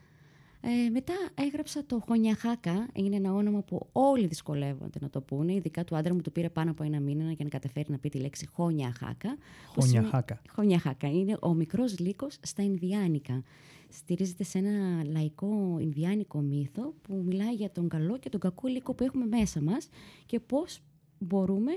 Ε, 0.60 0.90
μετά 0.90 1.14
έγραψα 1.34 1.84
το 1.86 2.02
Χονιαχάκα. 2.06 2.88
Είναι 2.94 3.16
ένα 3.16 3.32
όνομα 3.32 3.62
που 3.62 3.86
όλοι 3.92 4.26
δυσκολεύονται 4.26 4.98
να 5.00 5.10
το 5.10 5.20
πούνε. 5.20 5.52
Ειδικά 5.52 5.84
του 5.84 5.96
άντρα 5.96 6.14
μου 6.14 6.20
το 6.20 6.30
πήρε 6.30 6.48
πάνω 6.48 6.70
από 6.70 6.82
ένα 6.82 7.00
μήνα 7.00 7.32
για 7.32 7.44
να 7.44 7.50
καταφέρει 7.50 7.86
να 7.90 7.98
πει 7.98 8.08
τη 8.08 8.18
λέξη 8.18 8.46
Χονιαχάκα. 8.46 9.36
Χονιαχάκα. 9.74 10.40
Χονιαχάκα. 10.50 11.08
Είναι 11.10 11.36
ο 11.40 11.54
μικρός 11.54 11.98
λύκος 11.98 12.38
στα 12.42 12.62
Ινδιάνικα. 12.62 13.42
Στηρίζεται 13.88 14.44
σε 14.44 14.58
ένα 14.58 15.04
λαϊκό 15.04 15.76
Ινδιάνικο 15.80 16.40
μύθο 16.40 16.94
που 17.02 17.22
μιλάει 17.26 17.54
για 17.54 17.70
τον 17.70 17.88
καλό 17.88 18.18
και 18.18 18.28
τον 18.28 18.40
κακό 18.40 18.68
λύκο 18.68 18.94
που 18.94 19.04
έχουμε 19.04 19.26
μέσα 19.26 19.60
μας 19.60 19.88
και 20.26 20.40
πώς 20.40 20.80
μπορούμε 21.18 21.72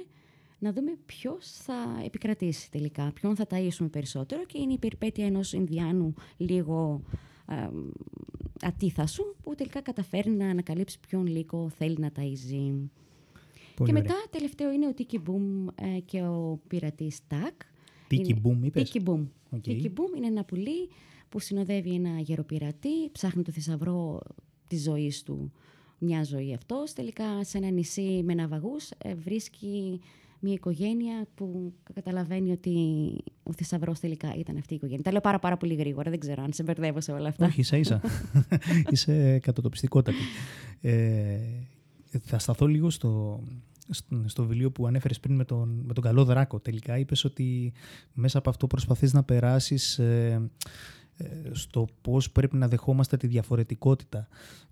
να 0.60 0.74
δούμε 0.74 0.98
ποιος 1.06 1.52
θα 1.52 2.02
επικρατήσει 2.06 2.72
τελικά, 2.72 3.12
ποιον 3.12 3.36
θα 3.36 3.46
ταΐσουμε 3.50 3.90
περισσότερο 3.92 4.46
και 4.46 4.58
είναι 4.62 4.74
η 4.74 4.78
περιπέτεια 4.78 5.26
ενός 5.26 5.54
Ινδιάνου 5.54 6.14
λίγο 6.38 7.02
ατίθασου 8.62 9.36
που 9.44 9.56
τελικά 9.56 9.82
καταφέρει 9.82 10.30
να 10.30 10.50
ανακαλύψει 10.50 11.00
ποιον 11.00 11.28
λύκο 11.28 11.70
θέλει 11.70 11.98
να 12.00 12.12
ταΐζει. 12.16 12.90
και 13.86 13.92
μετά 13.92 14.14
τελευταίο 14.30 14.72
είναι 14.72 14.88
ο 14.88 14.94
Τίκι 14.94 15.20
Μπουμ 15.20 15.68
ε, 15.76 16.00
και 16.06 16.22
ο 16.22 16.60
πειρατής 16.68 17.20
Τάκ. 17.28 17.62
Τίκι 18.08 18.34
Μπουμ 18.42 18.64
είπες; 18.64 18.84
Τίκι 18.84 19.00
Μπουμ. 19.00 19.28
Τίκι 19.62 19.90
Μπουμ 19.90 20.14
είναι 20.16 20.28
ένα 20.28 20.44
πουλί 20.44 20.90
που 21.32 21.40
συνοδεύει 21.40 21.94
ένα 21.94 22.20
γεροπειρατή, 22.20 23.10
ψάχνει 23.12 23.44
το 23.44 23.52
θησαυρό 23.52 24.22
της 24.68 24.82
ζωής 24.82 25.24
του 25.24 25.52
μια 25.98 26.24
ζωή 26.24 26.54
αυτός. 26.54 26.94
Τελικά 26.94 27.44
σε 27.44 27.58
ένα 27.58 27.70
νησί 27.70 28.22
με 28.24 28.34
ναυαγούς 28.34 28.90
ε, 28.98 29.16
βρίσκει 29.16 30.00
μια 30.40 30.54
οικογένεια 30.54 31.28
που 31.36 31.74
καταλαβαίνει 31.94 32.52
ότι 32.52 32.76
ο 33.44 33.54
θησαυρός 33.54 34.00
τελικά 34.00 34.34
ήταν 34.38 34.58
αυτή 34.58 34.74
η 34.74 34.76
οικογένεια. 34.76 35.04
Τα 35.04 35.12
λέω 35.12 35.22
πάρα, 35.22 35.40
πάρα 35.40 35.58
πολύ 35.58 35.74
γρήγορα, 35.74 36.10
δεν 36.10 36.20
ξέρω 36.20 36.44
αν 36.44 36.54
σε 36.54 36.64
μπερδεύω 36.64 37.02
σε 37.02 37.12
όλα 37.12 37.28
αυτά. 37.28 37.46
Όχι, 37.46 37.60
ίσα 37.60 37.78
ίσα. 37.78 38.02
Είσαι 38.92 39.40
κατατοπιστικότατη. 39.40 40.24
Ε, 40.82 41.38
θα 42.20 42.40
σταθώ 42.40 42.68
λίγο 42.68 42.90
στο, 42.90 43.44
στο 44.26 44.46
βιβλίο 44.46 44.72
που 44.72 44.88
ανέφερες 44.88 45.20
πριν 45.20 45.36
με 45.36 45.46
τον, 45.46 45.84
με 45.86 45.94
τον 45.94 46.04
καλό 46.04 46.26
δράκο. 46.26 46.60
Τελικά 46.60 46.98
είπες 46.98 47.24
ότι 47.24 47.74
μέσα 48.14 48.38
από 48.38 48.50
αυτό 48.50 48.68
προσπαθείς 48.68 49.14
να 49.14 49.24
περάσεις 49.24 50.00
ε, 50.00 50.32
ε, 50.34 50.42
στο 51.52 51.88
πώς 52.02 52.32
πρέπει 52.32 52.58
να 52.58 52.68
δεχόμαστε 52.68 53.18
τη 53.18 53.28
διαφορετικότητα. 53.28 54.28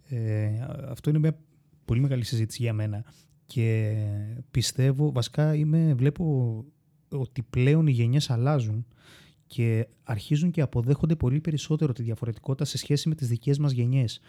Ε, 0.09 0.49
αυτό 0.89 1.09
είναι 1.09 1.19
μια 1.19 1.39
πολύ 1.85 1.99
μεγάλη 2.01 2.23
συζήτηση 2.23 2.61
για 2.61 2.73
μένα 2.73 3.05
και 3.45 3.95
πιστεύω, 4.51 5.11
βασικά 5.11 5.55
είμαι, 5.55 5.93
βλέπω 5.93 6.65
ότι 7.09 7.41
πλέον 7.49 7.87
οι 7.87 7.91
γενιές 7.91 8.29
αλλάζουν 8.29 8.85
και 9.47 9.87
αρχίζουν 10.03 10.51
και 10.51 10.61
αποδέχονται 10.61 11.15
πολύ 11.15 11.39
περισσότερο 11.39 11.93
τη 11.93 12.03
διαφορετικότητα 12.03 12.65
σε 12.65 12.77
σχέση 12.77 13.09
με 13.09 13.15
τις 13.15 13.27
δικές 13.27 13.57
μας 13.57 13.71
γενιες 13.71 14.19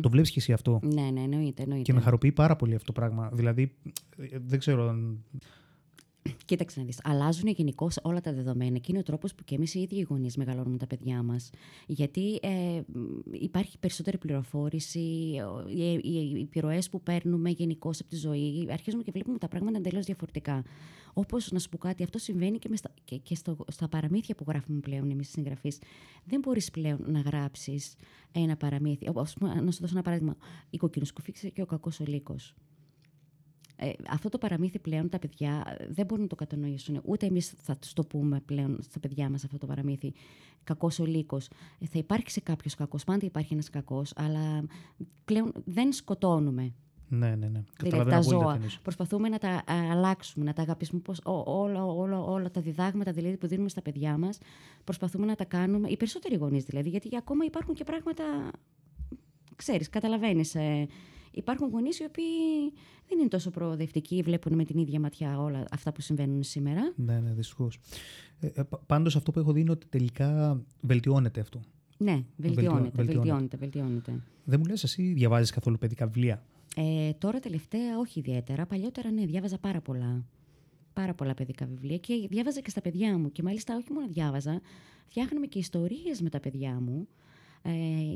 Το 0.00 0.08
βλέπεις 0.08 0.30
και 0.30 0.38
εσύ 0.38 0.52
αυτό; 0.52 0.80
Ναι, 0.82 1.10
ναι, 1.10 1.20
εννοείται, 1.20 1.62
εννοείται. 1.62 1.82
Και 1.82 1.92
με 1.92 2.00
χαροποιεί 2.00 2.32
πάρα 2.32 2.56
πολύ 2.56 2.74
αυτό 2.74 2.92
το 2.92 3.00
πράγμα. 3.00 3.30
Δηλαδή, 3.32 3.72
δεν 4.46 4.58
ξέρω 4.58 4.96
Κοίταξε 6.44 6.80
να 6.80 6.86
δεις. 6.86 7.00
Αλλάζουν 7.04 7.48
γενικώς 7.48 7.98
όλα 8.02 8.20
τα 8.20 8.32
δεδομένα 8.32 8.78
και 8.78 8.86
είναι 8.88 8.98
ο 8.98 9.02
τρόπος 9.02 9.34
που 9.34 9.44
και 9.44 9.54
εμείς 9.54 9.74
οι 9.74 9.80
ίδιοι 9.80 9.96
οι 9.96 10.06
γονείς 10.08 10.36
μεγαλώνουμε 10.36 10.76
τα 10.76 10.86
παιδιά 10.86 11.22
μας. 11.22 11.50
Γιατί 11.86 12.38
ε, 12.42 12.80
υπάρχει 13.32 13.78
περισσότερη 13.78 14.18
πληροφόρηση, 14.18 14.98
οι, 14.98 15.92
οι, 15.92 16.00
οι 16.02 16.40
επιρροές 16.40 16.90
που 16.90 17.02
παίρνουμε 17.02 17.50
γενικώς 17.50 18.00
από 18.00 18.08
τη 18.08 18.16
ζωή, 18.16 18.66
αρχίζουμε 18.70 19.02
και 19.02 19.10
βλέπουμε 19.10 19.38
τα 19.38 19.48
πράγματα 19.48 19.78
εντελώς 19.78 20.04
διαφορετικά. 20.04 20.64
Όπως 21.12 21.50
να 21.52 21.58
σου 21.58 21.68
πω 21.68 21.78
κάτι, 21.78 22.02
αυτό 22.02 22.18
συμβαίνει 22.18 22.58
και, 22.58 22.76
στα, 22.76 22.90
και, 23.04 23.16
και 23.16 23.34
στο, 23.34 23.56
στα 23.68 23.88
παραμύθια 23.88 24.34
που 24.34 24.44
γράφουμε 24.48 24.80
πλέον 24.80 25.10
εμείς 25.10 25.28
οι 25.28 25.30
συγγραφείς. 25.30 25.78
Δεν 26.24 26.40
μπορείς 26.40 26.70
πλέον 26.70 27.04
να 27.06 27.20
γράψεις 27.20 27.94
ένα 28.32 28.56
παραμύθι. 28.56 29.08
Όπως, 29.08 29.36
να 29.40 29.70
σου 29.70 29.80
δώσω 29.80 29.92
ένα 29.92 30.02
παράδειγμα. 30.02 30.36
Η 30.70 30.76
κοκκινοσκουφίξε 30.76 31.48
και 31.48 31.62
ο 31.62 31.66
κακός 31.66 32.00
ο 32.00 32.04
λύκος 32.06 32.54
ε, 33.82 33.92
αυτό 34.08 34.28
το 34.28 34.38
παραμύθι 34.38 34.78
πλέον 34.78 35.08
τα 35.08 35.18
παιδιά 35.18 35.76
ε, 35.78 35.86
δεν 35.88 36.06
μπορούν 36.06 36.22
να 36.22 36.28
το 36.28 36.34
κατανοήσουν. 36.34 37.00
Ούτε 37.04 37.26
εμείς 37.26 37.54
θα 37.56 37.76
τους 37.76 37.92
το 37.92 38.04
πούμε 38.04 38.40
πλέον 38.44 38.78
στα 38.82 39.00
παιδιά 39.00 39.30
μας 39.30 39.44
αυτό 39.44 39.58
το 39.58 39.66
παραμύθι. 39.66 40.12
Κακός 40.64 40.98
ο 40.98 41.04
λύκος. 41.04 41.48
Ε, 41.78 41.86
θα 41.86 41.98
υπάρξει 41.98 42.40
κάποιος 42.40 42.74
κακός. 42.74 43.04
Πάντα 43.04 43.26
υπάρχει 43.26 43.52
ένας 43.52 43.70
κακός, 43.70 44.12
αλλά 44.16 44.64
πλέον 45.24 45.52
δεν 45.64 45.92
σκοτώνουμε. 45.92 46.72
Ναι, 47.08 47.34
ναι, 47.34 47.48
ναι. 47.48 47.62
Δηλαδή 47.80 48.10
τα 48.10 48.20
ζώα. 48.20 48.60
Προσπαθούμε 48.82 49.28
να 49.28 49.38
τα 49.38 49.64
αλλάξουμε, 49.66 50.44
να 50.44 50.52
τα 50.52 50.62
αγαπήσουμε. 50.62 51.00
Πώς, 51.00 51.20
όλα, 51.44 51.84
όλα, 51.84 52.20
όλα 52.20 52.50
τα 52.50 52.60
διδάγματα 52.60 53.12
δηλαδή, 53.12 53.36
που 53.36 53.46
δίνουμε 53.46 53.68
στα 53.68 53.82
παιδιά 53.82 54.18
μας, 54.18 54.38
προσπαθούμε 54.84 55.26
να 55.26 55.34
τα 55.34 55.44
κάνουμε. 55.44 55.88
Οι 55.88 55.96
περισσότεροι 55.96 56.34
γονείς 56.34 56.64
δηλαδή, 56.64 56.88
γιατί 56.88 57.16
ακόμα 57.16 57.44
υπάρχουν 57.44 57.74
και 57.74 57.84
πράγματα. 57.84 58.24
Ξέρεις, 59.56 59.88
καταλαβαίνεις. 59.88 60.54
Ε, 60.54 60.86
υπάρχουν 61.30 61.68
γονείς 61.68 61.98
οι 61.98 62.04
οποίοι 62.04 62.72
δεν 63.08 63.18
είναι 63.18 63.28
τόσο 63.28 63.50
προοδευτικοί, 63.50 64.22
βλέπουν 64.22 64.54
με 64.54 64.64
την 64.64 64.78
ίδια 64.78 65.00
ματιά 65.00 65.38
όλα 65.40 65.64
αυτά 65.70 65.92
που 65.92 66.00
συμβαίνουν 66.00 66.42
σήμερα. 66.42 66.92
Ναι, 66.96 67.20
ναι, 67.20 67.32
δυστυχώς. 67.32 67.78
Ε, 68.40 68.46
ε 68.46 68.62
Πάντως 68.86 69.16
αυτό 69.16 69.32
που 69.32 69.38
έχω 69.38 69.52
δει 69.52 69.60
είναι 69.60 69.70
ότι 69.70 69.86
τελικά 69.86 70.60
βελτιώνεται 70.80 71.40
αυτό. 71.40 71.60
Ναι, 71.98 72.24
βελτιώνεται, 72.36 73.02
βελτιώνεται, 73.02 73.56
βελτιώνεται. 73.56 74.22
Δεν 74.44 74.60
μου 74.60 74.66
λες 74.66 74.82
εσύ 74.82 75.02
διαβάζεις 75.02 75.50
καθόλου 75.50 75.78
παιδικά 75.78 76.06
βιβλία. 76.06 76.42
Ε, 76.76 77.12
τώρα 77.12 77.40
τελευταία 77.40 77.98
όχι 77.98 78.18
ιδιαίτερα. 78.18 78.66
Παλιότερα 78.66 79.10
ναι, 79.10 79.24
διάβαζα 79.24 79.58
πάρα 79.58 79.80
πολλά. 79.80 80.24
Πάρα 80.92 81.14
πολλά 81.14 81.34
παιδικά 81.34 81.66
βιβλία 81.66 81.96
και 81.96 82.26
διάβαζα 82.30 82.60
και 82.60 82.70
στα 82.70 82.80
παιδιά 82.80 83.18
μου. 83.18 83.32
Και 83.32 83.42
μάλιστα 83.42 83.76
όχι 83.76 83.92
μόνο 83.92 84.06
διάβαζα, 84.08 84.60
φτιάχναμε 85.06 85.46
και 85.46 85.58
ιστορίες 85.58 86.20
με 86.20 86.28
τα 86.28 86.40
παιδιά 86.40 86.80
μου. 86.80 87.08
Ε, 87.62 87.70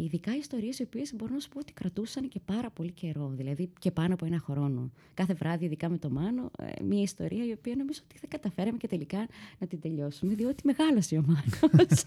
ειδικά 0.05 0.37
ιστορίες 0.37 0.79
οι 0.79 0.83
οποίες 0.83 1.15
μπορώ 1.15 1.33
να 1.33 1.41
σου 1.41 1.49
πω 1.49 1.59
ότι 1.59 1.73
κρατούσαν 1.73 2.29
και 2.29 2.41
πάρα 2.45 2.71
πολύ 2.71 2.91
καιρό, 2.91 3.33
δηλαδή 3.37 3.71
και 3.79 3.91
πάνω 3.91 4.15
από 4.15 4.25
ένα 4.25 4.39
χρόνο. 4.39 4.91
Κάθε 5.15 5.35
βράδυ, 5.35 5.65
ειδικά 5.65 5.89
με 5.89 5.99
το 5.99 6.11
Μάνο, 6.11 6.51
ε, 6.59 6.83
μια 6.83 7.03
ιστορία 7.03 7.47
η 7.47 7.53
οποία 7.53 7.75
νομίζω 7.77 8.01
ότι 8.05 8.19
δεν 8.21 8.31
καταφέραμε 8.31 8.77
και 8.77 8.87
τελικά 8.87 9.27
να 9.59 9.67
την 9.67 9.81
τελειώσουμε, 9.81 10.35
διότι 10.35 10.67
μεγάλωσε 10.67 11.17
ο 11.17 11.25
Μάνος. 11.27 12.03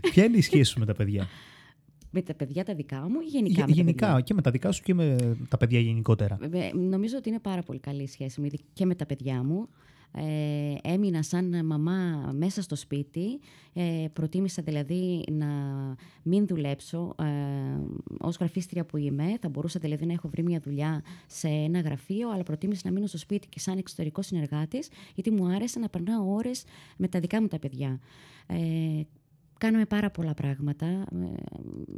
Ποια 0.12 0.24
είναι 0.24 0.36
η 0.36 0.40
σχέση 0.40 0.70
σου 0.70 0.78
με 0.78 0.86
τα 0.86 0.94
παιδιά, 0.94 1.28
με 2.10 2.22
τα 2.22 2.34
παιδιά 2.34 2.64
τα 2.64 2.74
δικά 2.74 3.00
μου 3.08 3.20
ή 3.20 3.26
γενικά. 3.26 3.66
με 3.66 3.72
γενικά 3.72 4.06
τα 4.06 4.12
παιδιά; 4.12 4.24
και 4.24 4.34
με 4.34 4.42
τα 4.42 4.50
δικά 4.50 4.72
σου 4.72 4.82
και 4.82 4.94
με 4.94 5.16
τα 5.48 5.56
παιδιά 5.56 5.80
γενικότερα. 5.80 6.38
Ε, 6.52 6.70
νομίζω 6.76 7.16
ότι 7.16 7.28
είναι 7.28 7.38
πάρα 7.38 7.62
πολύ 7.62 7.78
καλή 7.78 8.02
η 8.02 8.06
σχέση 8.06 8.40
μου 8.40 8.48
και 8.72 8.86
με 8.86 8.94
τα 8.94 9.06
παιδιά 9.06 9.42
μου 9.42 9.68
ε, 10.12 10.74
έμεινα 10.82 11.22
σαν 11.22 11.66
μαμά 11.66 12.30
μέσα 12.34 12.62
στο 12.62 12.76
σπίτι. 12.76 13.40
Ε, 13.72 14.06
προτίμησα 14.12 14.62
δηλαδή 14.62 15.24
να 15.30 15.46
μην 16.22 16.46
δουλέψω 16.46 17.14
ε, 17.18 17.24
ως 18.18 18.36
γραφίστρια 18.36 18.84
που 18.84 18.96
είμαι. 18.96 19.38
Θα 19.40 19.48
μπορούσα 19.48 19.80
δηλαδή 19.80 20.06
να 20.06 20.12
έχω 20.12 20.28
βρει 20.28 20.42
μια 20.42 20.60
δουλειά 20.60 21.02
σε 21.26 21.48
ένα 21.48 21.80
γραφείο, 21.80 22.30
αλλά 22.30 22.42
προτίμησα 22.42 22.82
να 22.84 22.92
μείνω 22.92 23.06
στο 23.06 23.18
σπίτι 23.18 23.48
και 23.48 23.60
σαν 23.60 23.78
εξωτερικός 23.78 24.26
συνεργάτης, 24.26 24.88
γιατί 25.14 25.30
μου 25.30 25.46
άρεσε 25.46 25.78
να 25.78 25.88
περνάω 25.88 26.34
ώρες 26.34 26.64
με 26.96 27.08
τα 27.08 27.20
δικά 27.20 27.40
μου 27.40 27.48
τα 27.48 27.58
παιδιά. 27.58 28.00
Ε, 28.46 28.56
Κάναμε 29.58 29.84
πάρα 29.84 30.10
πολλά 30.10 30.34
πράγματα, 30.34 30.86
ε, 30.86 31.06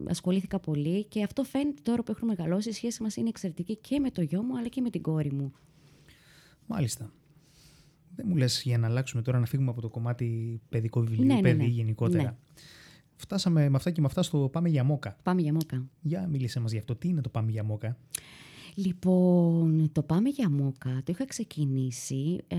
ασχολήθηκα 0.09 0.59
πολύ 0.59 1.05
και 1.05 1.23
αυτό 1.23 1.45
φαίνεται 1.45 1.81
τώρα 1.83 2.03
που 2.03 2.11
έχουμε 2.11 2.35
μεγαλώσει. 2.37 2.69
Η 2.69 2.73
σχέση 2.73 3.03
μας 3.03 3.17
είναι 3.17 3.29
εξαιρετική 3.29 3.77
και 3.77 4.01
με 4.01 4.11
το 4.11 4.23
γιο 4.23 4.43
μου 4.43 4.59
αλλά 4.59 4.69
και 4.69 4.81
με 4.81 4.91
την 4.91 5.03
κόρη 5.03 5.33
μου. 5.33 5.53
Μάλιστα. 6.67 7.13
Δεν 8.15 8.27
μου 8.29 8.37
λες 8.37 8.63
για 8.65 8.79
να 8.79 8.87
αλλάξουμε 8.87 9.23
τώρα 9.23 9.39
να 9.39 9.47
φύγουμε 9.47 9.71
από 9.71 9.81
το 9.81 9.89
κομμάτι 9.89 10.61
παιδικό 10.69 11.01
βιβλίο, 11.01 11.25
ναι, 11.25 11.35
ναι, 11.35 11.41
παιδί 11.41 11.57
ναι. 11.57 11.65
γενικότερα. 11.65 12.23
Ναι. 12.23 12.35
Φτάσαμε 13.17 13.69
με 13.69 13.77
αυτά 13.77 13.91
και 13.91 14.01
με 14.01 14.07
αυτά 14.07 14.23
στο 14.23 14.49
Πάμε 14.53 14.69
για 14.69 14.85
Μόκα. 14.85 15.17
Πάμε 15.23 15.41
για 15.41 15.53
Μόκα. 15.53 15.85
Για 16.01 16.27
μίλησε 16.31 16.61
μας 16.61 16.73
γι' 16.73 16.79
αυτό. 16.79 16.97
Τι 16.97 17.09
είναι 17.09 17.21
το 17.21 17.29
Πάμε 17.29 17.51
για 17.51 17.65
Μόκα. 17.65 17.97
Λοιπόν, 18.75 19.89
το 19.93 20.03
Πάμε 20.03 20.29
για 20.29 20.51
Μόκα 20.51 20.91
το 21.05 21.13
είχα 21.13 21.27
ξεκινήσει 21.27 22.41
ε, 22.49 22.57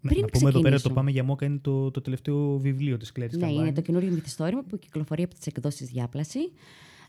Πριν 0.00 0.20
να 0.20 0.26
πούμε 0.26 0.48
εδώ 0.48 0.60
πέρα 0.60 0.60
ξεκινήσω. 0.60 0.88
το 0.88 0.94
Πάμε 0.94 1.10
για 1.10 1.24
Μόκα 1.24 1.46
είναι 1.46 1.58
το, 1.58 1.90
το 1.90 2.00
τελευταίο 2.00 2.58
βιβλίο 2.58 2.96
της 2.96 3.12
Κλέρης 3.12 3.36
Ναι, 3.36 3.40
Καμπάνη. 3.40 3.62
είναι 3.62 3.74
το 3.74 3.80
καινούριο 3.80 4.10
μυθιστόρημα 4.10 4.62
που 4.62 4.78
κυκλοφορεί 4.78 5.22
από 5.22 5.34
τις 5.34 5.46
εκδόσεις 5.46 5.88
Διάπλαση. 5.88 6.38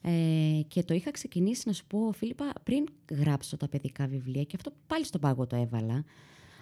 Ε, 0.02 0.62
και 0.68 0.84
το 0.84 0.94
είχα 0.94 1.12
ξεκινήσει, 1.12 1.64
να 1.66 1.74
σου 1.74 1.86
πω, 1.88 2.12
Φίλιππα, 2.12 2.54
πριν 2.64 2.86
γράψω 3.12 3.58
τα 3.58 3.68
παιδικά 3.70 4.08
βιβλία 4.08 4.44
και 4.44 4.54
αυτό 4.56 4.72
πάλι 4.88 5.06
στον 5.06 5.22
πάγο 5.22 5.48
το 5.48 5.56
έβαλα. 5.56 6.04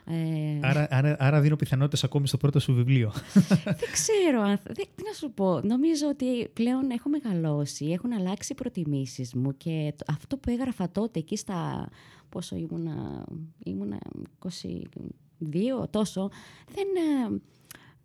Ε, 0.05 0.59
Άρα, 0.61 0.87
άρα, 0.89 1.15
άρα 1.19 1.41
δίνω 1.41 1.55
πιθανότητες 1.55 2.03
ακόμη 2.03 2.27
στο 2.27 2.37
πρώτο 2.37 2.59
σου 2.59 2.73
βιβλίο. 2.73 3.11
δεν 3.81 3.89
ξέρω, 3.91 4.41
αν- 4.41 4.59
δεν, 4.63 4.85
τι 4.95 5.03
να 5.07 5.13
σου 5.17 5.31
πω. 5.31 5.59
Νομίζω 5.61 6.07
ότι 6.07 6.47
πλέον 6.53 6.89
έχω 6.89 7.09
μεγαλώσει, 7.09 7.85
έχουν 7.85 8.13
αλλάξει 8.13 8.51
οι 8.51 8.55
προτιμήσεις 8.55 9.33
μου 9.33 9.57
και 9.57 9.93
το- 9.95 10.05
αυτό 10.07 10.37
που 10.37 10.49
έγραφα 10.49 10.89
τότε 10.91 11.19
εκεί 11.19 11.37
στα, 11.37 11.89
πόσο 12.29 12.55
ήμουνα, 12.55 13.25
ήμουνα 13.63 13.97
22 14.39 15.89
τόσο, 15.89 16.29
δεν, 16.73 16.85
ε, 16.95 17.27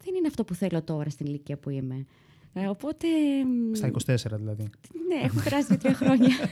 δεν 0.04 0.14
είναι 0.14 0.26
αυτό 0.26 0.44
που 0.44 0.54
θέλω 0.54 0.82
τώρα 0.82 1.10
στην 1.10 1.26
ηλικία 1.26 1.56
που 1.58 1.70
είμαι. 1.70 2.06
Ε, 2.52 2.66
οπότε, 2.66 3.06
μ, 3.70 3.74
Στα 3.74 3.86
24 3.86 4.16
δηλαδή. 4.38 4.62
ναι, 5.08 5.24
έχουν 5.24 5.42
περάσει 5.42 5.66
δύο-τρία 5.66 5.94
χρόνια. 5.94 6.28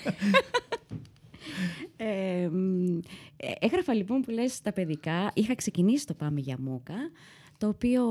Ε, 1.96 2.48
μ, 2.48 2.98
ε, 3.36 3.52
έγραφα 3.58 3.94
λοιπόν 3.94 4.20
που 4.20 4.30
λες 4.30 4.60
τα 4.60 4.72
παιδικά. 4.72 5.30
Είχα 5.34 5.54
ξεκινήσει 5.54 6.06
το 6.06 6.14
Πάμε 6.14 6.40
για 6.40 6.56
Μούκα, 6.60 6.94
το 7.58 7.68
οποίο 7.68 8.04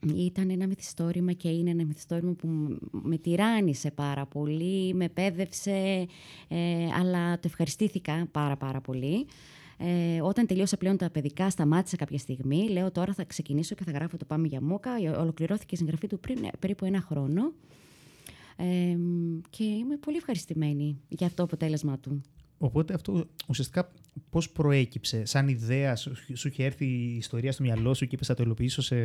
μ, 0.00 0.08
ήταν 0.16 0.50
ένα 0.50 0.66
μυθιστόρημα 0.66 1.32
και 1.32 1.48
είναι 1.48 1.70
ένα 1.70 1.84
μυθιστόρημα 1.84 2.32
που 2.32 2.46
μ- 2.46 2.76
με 2.90 3.16
τυράννησε 3.18 3.90
πάρα 3.90 4.26
πολύ, 4.26 4.94
με 4.94 5.08
πέδευσε, 5.08 6.06
ε, 6.48 6.86
αλλά 7.00 7.34
το 7.34 7.42
ευχαριστήθηκα 7.44 8.28
πάρα 8.32 8.56
πάρα 8.56 8.80
πολύ. 8.80 9.26
Ε, 9.78 10.20
όταν 10.22 10.46
τελείωσα 10.46 10.76
πλέον 10.76 10.96
τα 10.96 11.10
παιδικά, 11.10 11.50
σταμάτησα 11.50 11.96
κάποια 11.96 12.18
στιγμή. 12.18 12.68
Λέω 12.68 12.90
τώρα 12.90 13.12
θα 13.12 13.24
ξεκινήσω 13.24 13.74
και 13.74 13.84
θα 13.84 13.90
γράφω 13.90 14.16
το 14.16 14.24
Πάμε 14.24 14.46
για 14.46 14.62
Μούκα. 14.62 14.90
Ολοκληρώθηκε 15.18 15.74
η 15.74 15.78
συγγραφή 15.78 16.06
του 16.06 16.20
πριν 16.20 16.44
ε, 16.44 16.50
περίπου 16.58 16.84
ένα 16.84 17.00
χρόνο. 17.00 17.52
Ε, 18.56 18.96
και 19.50 19.64
είμαι 19.64 19.96
πολύ 19.96 20.16
ευχαριστημένη 20.16 21.00
για 21.08 21.26
αυτό 21.26 21.36
το 21.36 21.42
αποτέλεσμα 21.42 21.98
του. 21.98 22.22
Οπότε 22.58 22.94
αυτό 22.94 23.26
ουσιαστικά 23.48 23.92
πώς 24.30 24.50
προέκυψε, 24.50 25.24
σαν 25.24 25.48
ιδέα, 25.48 25.96
σου, 25.96 26.12
σου 26.36 26.48
είχε 26.48 26.64
έρθει 26.64 26.84
η 26.86 27.16
ιστορία 27.16 27.52
στο 27.52 27.62
μυαλό 27.62 27.94
σου 27.94 28.06
και 28.06 28.14
είπες 28.14 28.26
θα 28.26 28.34
το 28.34 28.42
υλοποιήσω 28.42 28.82
σε, 28.82 28.96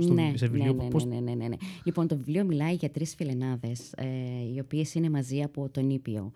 στο, 0.00 0.12
ναι, 0.12 0.32
σε 0.34 0.46
βιβλίο. 0.46 0.72
ναι, 0.72 0.82
ναι, 0.82 0.88
Πώς- 0.88 1.04
ναι, 1.04 1.20
ναι, 1.20 1.34
ναι, 1.34 1.48
ναι. 1.48 1.56
Λοιπόν, 1.84 2.06
το 2.06 2.16
βιβλίο 2.16 2.44
μιλάει 2.44 2.74
για 2.74 2.90
τρεις 2.90 3.14
φιλενάδες, 3.14 3.92
ε, 3.96 4.06
οι 4.54 4.58
οποίες 4.60 4.94
είναι 4.94 5.10
μαζί 5.10 5.42
από 5.42 5.68
τον 5.68 5.90
Ήπιο. 5.90 6.32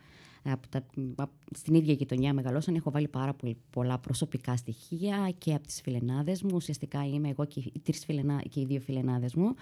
Από 0.47 0.69
τα, 0.69 0.87
απ- 1.17 1.31
στην 1.55 1.75
ίδια 1.75 1.93
γειτονιά 1.93 2.33
μεγαλώσαν. 2.35 2.75
Έχω 2.75 2.91
βάλει 2.91 3.09
πάρα 3.09 3.35
πολύ, 3.35 3.57
πολλά 3.71 3.99
προσωπικά 3.99 4.57
στοιχεία 4.57 5.35
και 5.39 5.55
από 5.55 5.67
τις 5.67 5.81
φιλενάδες 5.81 6.43
μου. 6.43 6.51
Ουσιαστικά 6.55 7.07
είμαι 7.07 7.29
εγώ 7.29 7.45
και 7.45 7.61
οι, 7.61 7.81
τρεις 7.83 8.05
φιλενά, 8.05 8.43
και 8.51 8.61
οι 8.61 8.65
δύο 8.65 8.81
φιλενάδες 8.81 9.35
μου. 9.35 9.55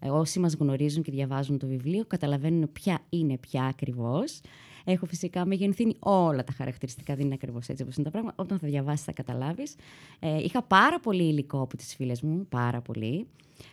Ε, 0.00 0.08
όσοι 0.08 0.38
μας 0.38 0.54
γνωρίζουν 0.54 1.02
και 1.02 1.10
διαβάζουν 1.10 1.58
το 1.58 1.66
βιβλίο 1.66 2.04
καταλαβαίνουν 2.06 2.72
ποια 2.72 2.98
είναι 3.08 3.36
πια 3.38 3.64
ακριβώς. 3.64 4.40
Έχω 4.84 5.06
φυσικά 5.06 5.44
μεγενθύνει 5.46 5.96
όλα 5.98 6.44
τα 6.44 6.52
χαρακτηριστικά, 6.52 7.14
δεν 7.14 7.24
είναι 7.24 7.34
ακριβώς 7.34 7.68
έτσι 7.68 7.82
όπως 7.82 7.94
είναι 7.94 8.04
τα 8.04 8.10
πράγματα. 8.10 8.42
Όταν 8.42 8.58
θα 8.58 8.68
διαβάσεις, 8.68 9.04
θα 9.04 9.12
καταλάβεις. 9.12 9.74
Ε, 10.18 10.42
είχα 10.42 10.62
πάρα 10.62 11.00
πολύ 11.00 11.22
υλικό 11.22 11.60
από 11.60 11.76
τις 11.76 11.94
φίλες 11.94 12.22
μου, 12.22 12.46
πάρα 12.48 12.80
πολύ. 12.80 13.26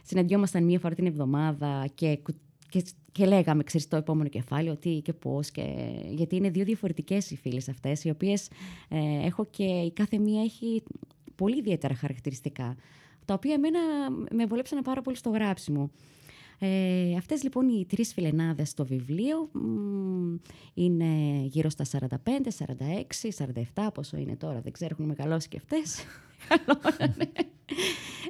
Συναντιόμασταν 0.03 0.63
μία 0.63 0.79
φορά 0.79 0.95
την 0.95 1.05
εβδομάδα 1.05 1.87
και, 1.95 2.17
κου- 2.23 2.35
και, 2.69 2.83
και 3.11 3.25
λέγαμε, 3.25 3.63
ξέρεις, 3.63 3.87
το 3.87 3.95
επόμενο 3.95 4.29
κεφάλαιο, 4.29 4.77
τι 4.77 5.01
και 5.01 5.13
πώς. 5.13 5.51
Και, 5.51 5.63
γιατί 6.09 6.35
είναι 6.35 6.49
δύο 6.49 6.63
διαφορετικές 6.63 7.31
οι 7.31 7.35
φίλες 7.37 7.69
αυτές, 7.69 8.03
οι 8.03 8.09
οποίες 8.09 8.47
ε, 8.89 9.25
έχω 9.25 9.45
και 9.45 9.63
η 9.63 9.91
κάθε 9.91 10.17
μία 10.17 10.41
έχει 10.41 10.83
πολύ 11.35 11.57
ιδιαίτερα 11.57 11.95
χαρακτηριστικά. 11.95 12.75
Τα 13.25 13.33
οποία 13.33 13.53
εμένα 13.53 13.79
με 14.31 14.45
βολέψανε 14.45 14.81
πάρα 14.81 15.01
πολύ 15.01 15.15
στο 15.15 15.29
γράψιμο. 15.29 15.91
Ε, 16.63 17.15
αυτές 17.17 17.43
λοιπόν 17.43 17.69
οι 17.69 17.85
τρεις 17.89 18.13
φιλενάδες 18.13 18.69
στο 18.69 18.85
βιβλίο 18.85 19.49
μ, 19.53 20.35
είναι 20.73 21.05
γύρω 21.45 21.69
στα 21.69 21.85
45, 21.99 22.07
46, 23.45 23.85
47, 23.85 23.87
πόσο 23.93 24.17
είναι 24.17 24.35
τώρα, 24.35 24.61
δεν 24.61 24.71
ξέρω, 24.71 24.89
έχουν 24.99 25.05
μεγαλώσει 25.05 25.47
και 25.47 25.57
αυτές. 25.57 26.03
Μεγαλώνανε. 26.49 27.31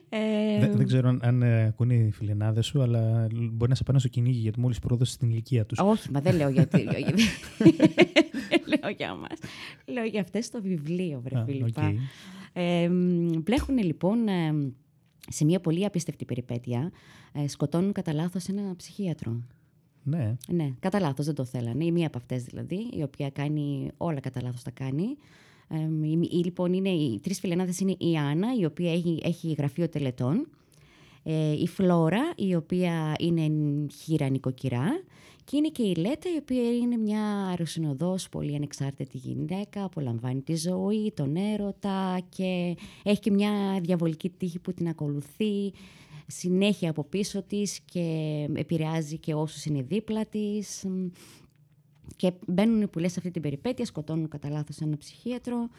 ε, 0.09 0.59
Δεν, 0.59 0.77
δεν 0.77 0.85
ξέρω 0.85 1.09
αν, 1.09 1.19
αν 1.23 1.41
ε, 1.41 1.63
ακούνε 1.65 1.93
οι 1.93 2.11
φιλενάδες 2.11 2.65
σου, 2.65 2.81
αλλά 2.81 3.27
μπορεί 3.51 3.69
να 3.69 3.75
σε 3.75 3.83
πάνε 3.83 3.99
στο 3.99 4.07
κυνήγι 4.07 4.39
γιατί 4.39 4.59
μόλις 4.59 4.79
πρόδωσε 4.79 5.17
την 5.17 5.29
ηλικία 5.29 5.65
τους. 5.65 5.79
όχι, 5.79 6.11
μα 6.11 6.19
δεν 6.19 6.35
λέω 6.35 6.49
για, 6.49 6.65
δεν 6.71 6.83
λέω 8.81 8.89
για 8.97 9.15
μας. 9.15 9.37
Λέω 9.85 10.05
για 10.05 10.21
αυτές 10.21 10.45
στο 10.45 10.61
βιβλίο, 10.61 11.21
βρε 11.23 11.39
Α, 11.39 11.43
Φίλιππα. 11.45 11.87
οκ. 11.87 11.95
Ε, 12.53 12.89
μπλέχουν 13.43 13.77
λοιπόν 13.77 14.27
ε, 14.27 14.53
σε 15.29 15.45
μια 15.45 15.59
πολύ 15.59 15.85
απίστευτη 15.85 16.25
περιπέτεια. 16.25 16.91
Ε, 17.33 17.47
σκοτώνουν 17.47 17.91
κατά 17.91 18.13
λάθος 18.13 18.47
ένα 18.47 18.75
ψυχίατρο. 18.75 19.41
Ναι. 20.03 20.35
Ναι, 20.47 20.73
κατά 20.79 20.99
λάθος 20.99 21.25
δεν 21.25 21.35
το 21.35 21.45
θέλανε. 21.45 21.85
Η 21.85 21.91
μία 21.91 22.07
από 22.07 22.17
αυτές 22.17 22.43
δηλαδή, 22.43 22.87
η 22.93 23.03
οποία 23.03 23.29
κάνει 23.29 23.91
όλα 23.97 24.19
κατά 24.19 24.41
λάθος 24.41 24.63
τα 24.63 24.71
κάνει. 24.71 25.05
Ε, 25.67 25.77
η, 26.07 26.19
η- 26.31 26.43
λοιπόν, 26.43 26.73
είναι, 26.73 26.89
οι 26.89 27.19
τρεις 27.19 27.39
φιλενάδες 27.39 27.79
είναι 27.79 27.95
η 27.97 28.17
Άννα, 28.17 28.47
η 28.59 28.65
οποία 28.65 28.91
έχει, 28.93 29.19
έχει 29.23 29.51
γραφείο 29.57 29.89
τελετών. 29.89 30.47
Ε, 31.23 31.51
η 31.51 31.67
Φλόρα, 31.67 32.33
η 32.35 32.55
οποία 32.55 33.13
είναι 33.19 33.51
χήρα 33.91 34.29
νοικοκυρά. 34.29 35.03
Και 35.43 35.57
είναι 35.57 35.67
και 35.67 35.83
η 35.83 35.95
Λέτα, 35.95 36.33
η 36.33 36.37
οποία 36.37 36.75
είναι 36.75 36.97
μια 36.97 37.47
αρρωσυνοδός, 37.47 38.29
πολύ 38.29 38.55
ανεξάρτητη 38.55 39.17
γυναίκα, 39.17 39.83
απολαμβάνει 39.83 40.41
τη 40.41 40.55
ζωή, 40.55 41.11
τον 41.15 41.35
έρωτα 41.35 42.19
και 42.29 42.75
έχει 43.03 43.19
και 43.19 43.31
μια 43.31 43.79
διαβολική 43.81 44.29
τύχη 44.29 44.59
που 44.59 44.73
την 44.73 44.87
ακολουθεί 44.87 45.73
συνέχεια 46.27 46.89
από 46.89 47.03
πίσω 47.03 47.43
της 47.43 47.79
και 47.79 48.47
επηρεάζει 48.55 49.17
και 49.17 49.33
όσους 49.33 49.65
είναι 49.65 49.81
δίπλα 49.81 50.25
της. 50.25 50.83
Μ, 50.87 51.07
Και 52.15 52.31
μπαίνουν 52.47 52.89
που 52.89 52.99
λες 52.99 53.11
σε 53.11 53.19
αυτή 53.19 53.31
την 53.31 53.41
περιπέτεια, 53.41 53.85
σκοτώνουν 53.85 54.27
κατά 54.27 54.49
λάθος 54.49 54.79
ένα 54.79 54.97
ψυχίατρο, 54.97 55.69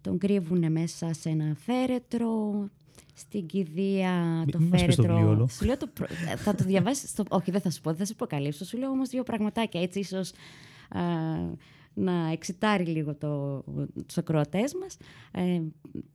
τον 0.00 0.18
κρύβουν 0.18 0.72
μέσα 0.72 1.12
σε 1.12 1.28
ένα 1.28 1.54
φέρετρο, 1.54 2.68
στην 3.14 3.46
κηδεία 3.46 4.42
Μη- 4.44 4.52
το 4.52 4.58
μη 4.60 4.68
μας 4.68 4.84
πεις 4.84 4.94
το 4.96 5.02
φέρετρο. 5.02 5.16
βιβλίο 5.16 5.36
όλο. 5.36 5.48
Σου 5.48 5.64
λέω 5.64 5.76
το 5.76 5.86
προ- 5.86 6.10
ε, 6.10 6.36
θα 6.36 6.54
το 6.54 6.64
διαβάσεις, 6.64 7.10
στο... 7.10 7.24
όχι 7.28 7.50
δεν 7.50 7.60
θα 7.60 7.70
σου 7.70 7.80
πω, 7.80 7.90
δεν 7.90 7.98
θα 7.98 8.04
σου 8.04 8.14
προκαλύψω, 8.14 8.64
σου 8.64 8.78
λέω 8.78 8.90
όμως 8.90 9.08
δύο 9.08 9.22
πραγματάκια, 9.22 9.80
έτσι 9.82 9.98
ίσως 9.98 10.32
α, 10.88 11.00
να 11.94 12.30
εξητάρει 12.32 12.84
λίγο 12.84 13.14
το, 13.14 13.64
τους 14.06 14.18
ακροατές 14.18 14.74
μας. 14.74 14.96
Ε, 15.32 15.60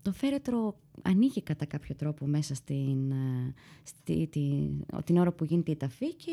το 0.02 0.12
φέρετρο 0.12 0.76
ανοίγει 1.02 1.42
κατά 1.42 1.66
κάποιο 1.66 1.96
τρόπο 1.96 2.26
μέσα 2.26 2.56
στην, 2.56 3.12
ε, 3.12 3.54
στη, 3.84 4.28
την, 4.32 4.86
την 5.06 5.18
ώρα 5.18 5.32
που 5.32 5.44
γίνεται 5.46 5.72
η 5.72 5.76
ταφή 5.76 6.14
και 6.14 6.32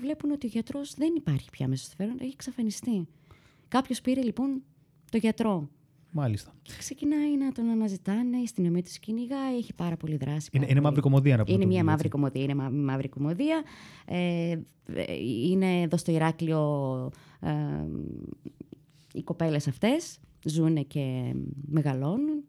βλέπουν 0.00 0.30
ότι 0.30 0.46
ο 0.46 0.48
γιατρός 0.52 0.94
δεν 0.94 1.12
υπάρχει 1.16 1.50
πια 1.50 1.68
μέσα 1.68 1.84
στο 1.84 1.94
φέρετρο, 1.96 2.18
έχει 2.24 2.32
εξαφανιστεί. 2.32 3.08
Κάποιος 3.68 4.00
πήρε 4.00 4.22
λοιπόν 4.22 4.62
το 5.10 5.16
γιατρό 5.16 5.68
Μάλιστα. 6.12 6.54
και 6.62 6.72
ξεκινάει 6.78 7.36
να 7.36 7.52
τον 7.52 7.68
αναζητάνε, 7.68 8.38
η 8.38 8.42
αστυνομία 8.42 8.82
του 8.82 8.90
κυνηγάει, 9.00 9.56
έχει 9.56 9.74
πάρα 9.74 9.96
πολύ 9.96 10.16
δράση. 10.16 10.48
Είναι, 10.52 10.64
πάρα 10.64 10.64
είναι 10.64 10.66
πολύ. 10.66 10.80
μαύρη 10.80 11.00
κομμωδία 11.00 11.36
να 11.36 11.42
πούμε. 11.44 11.54
Είναι 11.54 11.62
το 11.62 11.68
μια 11.68 11.76
βιβλίο, 11.78 11.90
μαύρη 11.92 12.06
έτσι. 12.06 12.18
κομμωδία. 12.18 12.42
Είναι 12.42 12.54
μα- 12.54 12.92
μαύρη 12.92 13.08
κομμωδία. 13.08 13.62
Ε, 14.06 14.50
ε, 14.94 15.14
είναι 15.48 15.80
εδώ 15.80 15.96
στο 15.96 16.12
Ηράκλειο 16.12 17.10
ε, 17.40 17.50
οι 19.12 19.22
κοπέλες 19.22 19.68
αυτές 19.68 20.18
ζουν 20.44 20.86
και 20.86 21.34
μεγαλώνουν. 21.66 22.44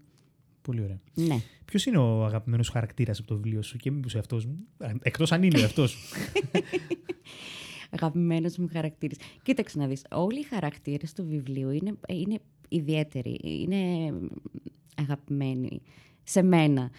Πολύ 0.62 0.82
ωραία. 0.84 1.00
Ναι. 1.14 1.40
Ποιος 1.66 1.86
είναι 1.86 1.98
ο 1.98 2.26
αγαπημένος 2.26 2.70
χαρακτήρας 2.70 3.20
από 3.20 3.28
το 3.28 3.36
βιβλίο 3.36 3.62
σου 3.62 3.78
και 3.78 3.92
μήπως 3.92 4.16
εαυτός 4.16 4.46
μου; 4.46 4.58
Εκτός 5.02 5.32
αν 5.32 5.44
είναι 5.44 5.60
εαυτός. 5.60 5.98
Αγαπημένος 7.94 8.58
μου 8.58 8.68
χαρακτήρας. 8.72 9.18
Κοίταξε 9.44 9.78
να 9.80 9.88
δεις, 9.88 10.06
όλοι 10.12 10.40
οι 10.40 10.44
χαρακτήρες 10.44 11.14
του 11.14 11.26
βιβλίου 11.26 11.70
είναι, 11.70 11.94
είναι 12.08 12.40
ιδιαίτεροι, 12.72 13.40
είναι 13.44 14.14
αγαπημένοι 14.98 15.82
σε 16.24 16.42
μένα. 16.42 16.90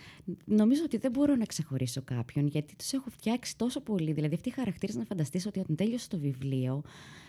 Νομίζω 0.44 0.82
ότι 0.84 0.96
δεν 0.96 1.10
μπορώ 1.10 1.34
να 1.36 1.44
ξεχωρίσω 1.44 2.02
κάποιον, 2.04 2.46
γιατί 2.46 2.76
τους 2.76 2.92
έχω 2.92 3.10
φτιάξει 3.10 3.56
τόσο 3.56 3.80
πολύ. 3.80 4.12
Δηλαδή 4.12 4.34
αυτοί 4.34 4.48
οι 4.48 4.52
χαρακτήρες 4.52 4.96
να 4.96 5.04
φανταστείς 5.04 5.46
ότι 5.46 5.58
όταν 5.58 5.76
τέλειωσε 5.76 6.08
το 6.08 6.18
βιβλίο, 6.18 6.82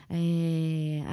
ε, 0.07 0.17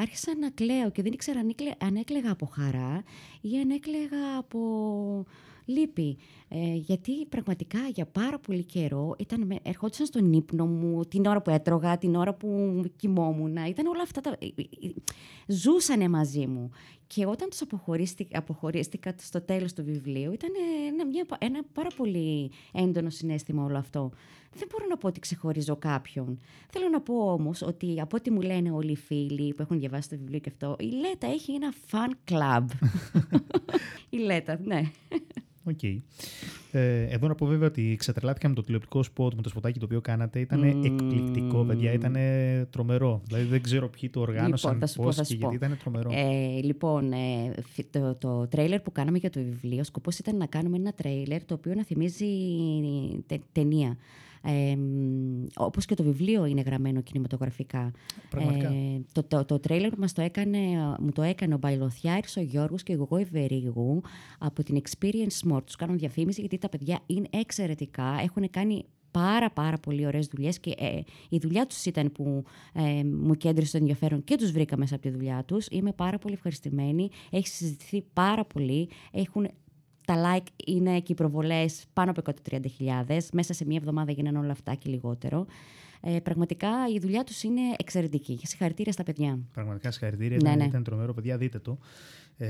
άρχισα 0.01 0.37
να 0.41 0.51
κλαίω 0.51 0.91
και 0.91 1.03
δεν 1.03 1.13
ήξερα 1.13 1.41
αν, 1.41 1.49
έκλαι- 1.49 1.85
αν 1.85 1.97
έκλαιγα 1.97 2.31
από 2.31 2.47
χαρά 2.47 3.03
ή 3.41 3.59
αν 3.59 3.71
έκλαιγα 3.71 4.37
από 4.39 5.25
λύπη. 5.65 6.17
Ε, 6.53 6.75
γιατί 6.75 7.27
πραγματικά 7.27 7.79
για 7.95 8.07
πάρα 8.07 8.39
πολύ 8.39 8.65
καιρό 8.65 9.15
ήταν, 9.19 9.47
με- 9.47 9.59
ερχόντουσαν 9.63 10.07
στον 10.07 10.33
ύπνο 10.33 10.67
μου, 10.67 11.05
την 11.05 11.27
ώρα 11.27 11.43
που 11.43 11.51
έτρωγα, 11.51 11.99
την 11.99 12.15
ώρα 12.15 12.35
που 12.35 12.83
κοιμόμουν. 12.97 13.57
Ήταν 13.57 13.87
όλα 13.87 14.03
αυτά 14.03 14.21
τα... 14.21 14.31
ε, 14.39 14.47
ε, 14.47 14.87
ε, 14.87 14.91
Ζούσανε 15.47 16.09
μαζί 16.09 16.47
μου. 16.47 16.71
Και 17.07 17.27
όταν 17.27 17.49
τους 17.49 17.61
αποχωρίστηκα, 17.61 18.39
αποχωρίστηκα 18.39 19.15
στο 19.19 19.41
τέλος 19.41 19.73
του 19.73 19.85
βιβλίου, 19.85 20.33
ήταν 20.33 20.51
ένα, 20.89 21.07
μια, 21.07 21.27
ένα 21.39 21.61
πάρα 21.73 21.89
πολύ 21.97 22.51
έντονο 22.73 23.11
συναίσθημα 23.11 23.65
όλο 23.65 23.79
αυτό. 23.79 24.11
Δεν 24.55 24.69
μπορώ 24.71 24.87
να 24.89 24.97
πω 24.97 25.07
ότι 25.09 25.21
ξεχωρίζω 25.21 25.77
κάποιον. 25.77 26.39
Θέλω 26.71 26.89
να 26.89 27.01
πω 27.01 27.33
όμως 27.33 27.63
ότι 27.63 28.01
από 28.01 28.17
ό,τι 28.17 28.31
μου 28.31 28.41
λένε 28.41 28.71
όλοι 28.71 28.91
οι 28.91 28.97
φίλοι 28.97 29.55
που 29.55 29.63
έχουν 29.63 29.79
διαβάσει 29.79 30.09
το 30.09 30.17
βιβλίο 30.19 30.39
και 30.39 30.49
αυτό, 30.49 30.77
η 30.81 30.85
Λέτα 30.91 31.27
έχει 31.27 31.53
ένα 31.53 31.73
fan 31.91 32.33
club. 32.33 32.65
η 34.11 34.17
Λέτα, 34.17 34.61
ναι. 34.65 34.83
Οκ. 35.71 35.83
Ε, 36.73 37.03
εδώ 37.03 37.29
να 37.29 37.35
πω 37.35 37.47
βέβαια 37.47 37.69
ότι 37.69 37.95
ξετρελάθηκα 37.99 38.49
με 38.49 38.55
το 38.55 38.63
τηλεοπτικό 38.63 39.03
σποτ, 39.03 39.35
με 39.35 39.43
το 39.43 39.49
σποτάκι 39.49 39.79
το 39.79 39.85
οποίο 39.85 40.01
κάνατε. 40.01 40.41
Ήταν 40.41 40.59
Μμμ. 40.61 40.85
εκπληκτικό, 40.85 41.65
παιδιά. 41.65 41.93
Ήταν 41.93 42.17
τρομερό. 42.71 43.21
Δηλαδή 43.27 43.45
δεν 43.45 43.63
ξέρω 43.63 43.89
ποιοι 43.89 44.11
το 44.11 44.21
οργάνωσαν, 44.21 44.73
Λοιπόν, 44.73 44.79
θα 44.81 44.87
σου 44.93 44.97
πω, 44.97 45.05
πώς 45.05 45.17
θα 45.17 45.25
σου 45.25 45.31
και 45.33 45.37
γιατί 45.41 45.59
πω. 45.59 45.65
ήταν 45.65 45.79
τρομερό. 45.83 46.11
Ε, 46.13 46.61
λοιπόν, 46.63 47.13
ε, 47.13 47.53
φι- 47.73 47.93
το, 47.93 48.15
το 48.15 48.47
τρέιλερ 48.47 48.81
που 48.81 48.93
κάναμε 48.93 49.19
για 49.19 49.31
το 49.31 49.41
βιβλίο, 49.41 49.85
σκοπός 49.85 50.19
ήταν 50.19 50.37
να 50.37 50.47
κάνουμε 50.47 50.77
ένα 50.77 50.93
τρέιλερ 50.93 51.45
το 51.45 51.55
οποίο 51.55 51.75
να 51.75 51.85
θυμίζει 51.85 52.27
τε, 53.27 53.39
ταινία. 53.53 53.97
Ε, 54.43 54.77
μ, 54.77 55.47
όπως 55.57 55.85
και 55.85 55.95
το 55.95 56.03
βιβλίο 56.03 56.45
είναι 56.45 56.61
γραμμένο 56.61 57.01
κινηματογραφικά. 57.01 57.91
Πραγματικά. 58.31 58.69
Ε, 58.69 59.03
το, 59.13 59.23
το, 59.23 59.45
το 59.45 59.59
τρέιλερ 59.59 59.91
που 59.91 60.01
μας 60.01 60.13
το 60.13 60.23
έκανε, 60.23 60.59
μου 61.01 61.11
το 61.13 61.23
έκανε 61.23 61.55
ο 61.55 61.59
Μπαϊλοθιάρης, 61.59 62.37
ο 62.37 62.41
Γιώργος 62.41 62.83
και 62.83 62.93
εγώ 62.93 63.19
η 63.19 63.25
Βερίγου 63.25 64.03
από 64.39 64.63
την 64.63 64.83
Experience 64.83 65.53
More. 65.53 65.65
Τους 65.65 65.77
κάνω 65.77 65.95
διαφήμιση 65.95 66.41
γιατί 66.41 66.59
τα 66.59 66.69
παιδιά 66.69 67.01
είναι 67.07 67.27
εξαιρετικά. 67.31 68.19
Έχουν 68.23 68.51
κάνει 68.51 68.85
πάρα 69.11 69.51
πάρα 69.51 69.79
πολύ 69.79 70.07
ωραίες 70.07 70.27
δουλειές 70.27 70.61
και 70.61 70.75
ε, 70.79 71.01
η 71.29 71.39
δουλειά 71.39 71.67
τους 71.67 71.85
ήταν 71.85 72.13
που 72.13 72.45
ε, 72.73 73.05
μου 73.05 73.35
κέντρισε 73.35 73.73
το 73.73 73.79
ενδιαφέρον 73.79 74.25
και 74.25 74.37
τους 74.37 74.51
βρήκα 74.53 74.77
μέσα 74.77 74.95
από 74.95 75.03
τη 75.03 75.11
δουλειά 75.11 75.45
τους. 75.47 75.67
Είμαι 75.71 75.93
πάρα 75.93 76.19
πολύ 76.19 76.35
ευχαριστημένη. 76.35 77.09
Έχει 77.31 77.49
συζητηθεί 77.49 78.05
πάρα 78.13 78.45
πολύ. 78.45 78.89
Έχουν 79.13 79.49
τα 80.11 80.17
like 80.37 80.47
είναι 80.65 81.01
και 81.01 81.13
οι 81.13 81.15
προβολές 81.15 81.85
πάνω 81.93 82.11
από 82.11 82.33
130.000. 83.09 83.19
Μέσα 83.33 83.53
σε 83.53 83.65
μία 83.67 83.77
εβδομάδα 83.77 84.13
γίνανε 84.13 84.39
όλα 84.39 84.53
αυτά 84.53 84.75
και 84.75 84.91
λιγότερο. 84.91 85.47
Ε, 86.01 86.21
πραγματικά 86.21 86.69
η 86.95 86.99
δουλειά 86.99 87.25
τους 87.25 87.43
είναι 87.43 87.61
εξαιρετική. 87.79 88.41
Συγχαρητήρια 88.43 88.93
στα 88.93 89.03
παιδιά. 89.03 89.39
Πραγματικά 89.53 89.91
συγχαρητήρια. 89.91 90.37
Ναι, 90.37 90.49
ήταν, 90.49 90.59
ναι. 90.59 90.65
ήταν 90.65 90.83
τρομερό, 90.83 91.15
παιδιά. 91.15 91.37
Δείτε 91.37 91.59
το. 91.59 91.79
Ε, 92.37 92.49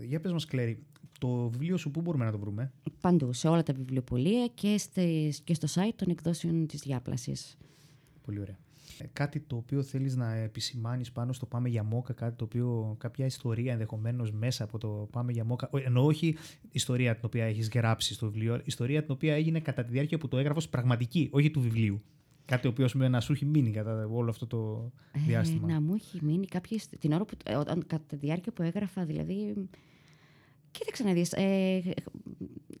για 0.00 0.20
πες 0.20 0.32
μας, 0.32 0.44
Κλέρι, 0.44 0.82
το 1.18 1.48
βιβλίο 1.48 1.76
σου 1.76 1.90
πού 1.90 2.00
μπορούμε 2.00 2.24
να 2.24 2.30
το 2.30 2.38
βρούμε; 2.38 2.72
Παντού, 3.00 3.32
σε 3.32 3.48
όλα 3.48 3.62
τα 3.62 3.72
βιβλιοπωλεία 3.72 4.46
και, 4.54 4.78
στις, 4.78 5.40
και 5.40 5.54
στο 5.54 5.66
site 5.74 5.94
των 5.96 6.10
εκδόσεων 6.10 6.66
της 6.66 6.80
διάπλασης. 6.80 7.56
Πολύ 8.24 8.40
ωραία. 8.40 8.58
Ε, 8.98 9.04
Κάτι 9.12 9.40
το 9.40 9.56
οποίο 9.56 9.82
θέλεις 9.82 10.16
να 10.16 10.34
επισημάνεις 10.34 11.12
πάνω 11.12 11.32
στο 11.32 11.46
Πάμε 11.46 11.68
για 11.68 11.82
Μόκα, 11.82 12.12
κάτι 12.12 12.36
το 12.36 12.44
οποίο, 12.44 12.96
κάποια 12.98 13.26
ιστορία 13.26 13.72
ενδεχομένως 13.72 14.32
μέσα 14.32 14.64
από 14.64 14.78
το 14.78 15.08
Πάμε 15.12 15.32
για 15.32 15.44
Μόκα, 15.44 15.68
Ω- 15.72 15.78
ενώ 15.78 16.04
όχι 16.04 16.36
ιστορία 16.70 17.12
την 17.14 17.22
οποία 17.24 17.44
έχεις 17.44 17.68
γράψει 17.68 18.14
στο 18.14 18.26
βιβλίο, 18.30 18.60
ιστορία 18.64 19.02
την 19.02 19.12
οποία 19.12 19.34
έγινε 19.34 19.60
κατά 19.60 19.84
τη 19.84 19.90
διάρκεια 19.92 20.18
που 20.18 20.28
το 20.28 20.38
έγραφες 20.38 20.68
πραγματική, 20.68 21.28
όχι 21.32 21.50
του 21.50 21.60
βιβλίου. 21.60 22.02
Κάτι 22.44 22.62
το 22.62 22.68
οποίο 22.68 22.84
ας 22.84 22.92
πούμε, 22.92 23.08
να 23.08 23.20
σου 23.20 23.32
έχει 23.32 23.44
μείνει 23.44 23.70
κατά 23.70 24.06
όλο 24.12 24.30
αυτό 24.30 24.46
το 24.46 24.90
διάστημα. 25.26 25.68
Ε, 25.70 25.72
να 25.72 25.80
μου 25.80 25.94
έχει 25.94 26.18
μείνει 26.24 26.46
κάποια. 26.46 26.78
στε- 26.78 26.98
την 26.98 27.12
ώρα 27.12 27.24
που. 27.24 27.36
ε, 27.44 27.54
όταν, 27.56 27.86
κατά 27.86 28.04
τη 28.06 28.16
διάρκεια 28.16 28.52
που 28.52 28.62
έγραφα, 28.62 29.04
δηλαδή. 29.04 29.54
Κοίταξε 30.70 31.04
να 31.04 31.12
δεις, 31.12 31.32
ε, 31.32 31.80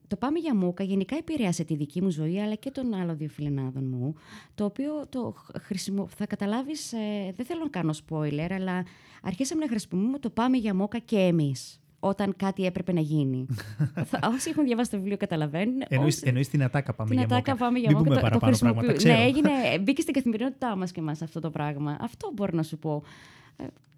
το 0.08 0.16
Πάμε 0.16 0.38
για 0.38 0.54
Μούκα 0.54 0.84
γενικά 0.84 1.16
επηρέασε 1.16 1.64
τη 1.64 1.74
δική 1.76 2.02
μου 2.02 2.10
ζωή 2.10 2.40
αλλά 2.40 2.54
και 2.54 2.70
των 2.70 2.94
άλλων 2.94 3.16
δύο 3.16 3.28
φιλενάδων 3.28 3.84
μου 3.88 4.14
το 4.54 4.64
οποίο 4.64 5.06
το 5.08 5.34
χρησιμο... 5.60 6.08
θα 6.16 6.26
καταλάβεις, 6.26 6.92
ε, 6.92 7.32
δεν 7.36 7.46
θέλω 7.46 7.60
να 7.62 7.68
κάνω 7.68 7.94
spoiler 8.08 8.48
αλλά 8.50 8.84
αρχίσαμε 9.22 9.60
να 9.64 9.68
χρησιμοποιούμε 9.70 10.18
το 10.18 10.30
Πάμε 10.30 10.56
για 10.56 10.74
Μούκα 10.74 10.98
και 10.98 11.16
εμείς 11.18 11.78
όταν 12.00 12.34
κάτι 12.36 12.64
έπρεπε 12.64 12.92
να 12.92 13.00
γίνει. 13.00 13.46
Θα- 14.10 14.30
Όσοι 14.34 14.50
έχουν 14.50 14.64
διαβάσει 14.64 14.90
το 14.90 14.96
βιβλίο 14.96 15.16
καταλαβαίνουν. 15.16 15.82
Εννοείς, 15.88 16.14
όσοι- 16.14 16.26
εννοείς 16.26 16.48
την 16.48 16.62
ατάκα 16.62 16.94
Πάμε 16.94 17.08
την 17.10 17.18
για 17.18 17.26
ατάκα 17.26 17.50
Μόκα. 17.52 17.64
πάμε 17.64 17.78
για 17.78 17.88
Μην 17.88 17.98
μόκα. 17.98 18.08
πούμε 18.10 18.20
το- 18.20 18.26
το 18.26 18.38
παραπάνω 18.38 18.56
πράγματα, 18.56 18.80
χρησιμοποιούμε. 18.80 18.92
ξέρω. 18.92 19.14
Ναι, 19.14 19.24
έγινε, 19.24 19.78
μπήκε 19.82 20.00
στην 20.02 20.14
καθημερινότητά 20.14 20.76
μας 20.76 20.92
και 20.92 21.00
εμάς 21.00 21.22
αυτό 21.22 21.40
το 21.40 21.50
πράγμα. 21.50 21.96
Αυτό 22.00 22.30
μπορώ 22.34 22.50
να 22.56 22.62
σου 22.62 22.78
πω. 22.78 23.02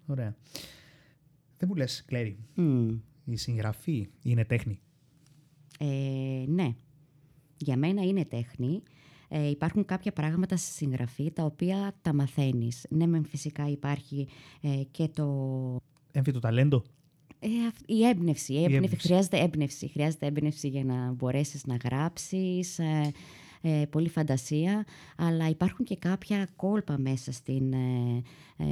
Ωραία. 0.07 0.35
Δεν 1.57 1.67
μου 1.71 1.75
λες, 1.75 2.03
Κλέρι, 2.05 2.37
Μμ. 2.55 2.87
η 3.25 3.35
συγγραφή 3.37 4.07
είναι 4.23 4.45
τέχνη; 4.45 4.79
Ε, 5.77 6.43
ναι. 6.47 6.75
Για 7.57 7.77
μένα 7.77 8.01
είναι 8.03 8.25
τέχνη. 8.25 8.81
Ε, 9.29 9.49
υπάρχουν 9.49 9.85
κάποια 9.85 10.11
πράγματα 10.13 10.57
στη 10.57 10.71
συγγραφή 10.71 11.31
τα 11.31 11.43
οποία 11.43 11.95
τα 12.01 12.13
μαθαίνεις. 12.13 12.85
Ναι, 12.89 13.05
μεν 13.07 13.25
φυσικά 13.25 13.69
υπάρχει 13.69 14.27
ε, 14.61 14.81
και 14.91 15.07
το... 15.07 15.27
Έμφυ 16.11 16.31
το 16.31 16.39
ταλέντο. 16.39 16.83
Ε, 17.39 17.47
αυ- 17.67 17.89
η 17.89 18.05
έμπνευση. 18.05 18.53
Η 18.53 18.55
έμπνευση. 18.63 18.75
έμπνευση. 18.83 19.07
Χρειάζεται 19.07 19.37
έμπνευση. 19.37 19.87
Χρειάζεται 19.87 20.25
έμπνευση 20.25 20.67
για 20.67 20.83
να 20.83 21.11
μπορέσεις 21.11 21.65
να 21.65 21.75
γράψεις. 21.83 22.79
Ε, 23.61 23.81
ε, 23.81 23.85
πολύ 23.85 24.09
φαντασία. 24.09 24.85
Αλλά 25.17 25.49
υπάρχουν 25.49 25.85
και 25.85 25.95
κάποια 25.95 26.47
κόλπα 26.55 26.97
μέσα 26.99 27.31
στην 27.31 27.73
ε, 27.73 28.21
ε, 28.57 28.65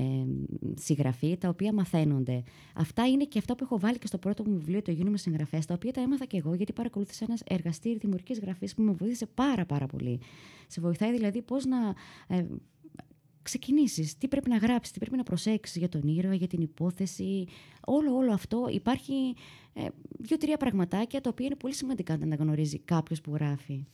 συγγραφή 0.75 1.37
τα 1.37 1.49
οποία 1.49 1.73
μαθαίνονται. 1.73 2.43
Αυτά 2.75 3.07
είναι 3.07 3.23
και 3.23 3.39
αυτά 3.39 3.55
που 3.55 3.63
έχω 3.63 3.79
βάλει 3.79 3.97
και 3.97 4.07
στο 4.07 4.17
πρώτο 4.17 4.43
μου 4.45 4.57
βιβλίο, 4.57 4.81
το 4.81 4.91
Γίνομαι 4.91 5.17
Συγγραφέας, 5.17 5.65
τα 5.65 5.73
οποία 5.73 5.91
τα 5.91 6.01
έμαθα 6.01 6.25
και 6.25 6.37
εγώ 6.37 6.53
γιατί 6.53 6.73
παρακολούθησα 6.73 7.25
ένας 7.27 7.41
εργαστήρι 7.45 7.97
δημιουργικής 7.97 8.39
γραφής 8.39 8.75
που 8.75 8.81
με 8.81 8.91
βοήθησε 8.91 9.25
πάρα 9.25 9.65
πάρα 9.65 9.85
πολύ. 9.85 10.19
Σε 10.67 10.81
βοηθάει 10.81 11.11
δηλαδή 11.11 11.41
πώς 11.41 11.65
να. 11.65 11.77
Ε, 12.27 12.45
ξεκινήσεις, 13.41 14.17
τι 14.17 14.27
πρέπει 14.27 14.49
να 14.49 14.57
γράψεις, 14.57 14.93
τι 14.93 14.99
πρέπει 14.99 15.17
να 15.17 15.23
προσέξεις 15.23 15.75
για 15.75 15.89
τον 15.89 16.01
ήρωα, 16.07 16.33
για 16.33 16.47
την 16.47 16.61
υπόθεση. 16.61 17.45
Όλο, 17.85 18.15
όλο 18.15 18.33
αυτό 18.33 18.67
υπάρχει 18.71 19.13
ε, 19.73 19.87
δύο-τρία 20.19 20.57
πραγματάκια 20.57 21.21
τα 21.21 21.29
οποία 21.29 21.45
είναι 21.45 21.55
πολύ 21.55 21.73
σημαντικά 21.73 22.17
να 22.17 22.27
τα 22.27 22.43
γνωρίζει 22.43 22.79
κάποιος 22.79 23.21
που 23.21 23.31
γράφει. 23.33 23.85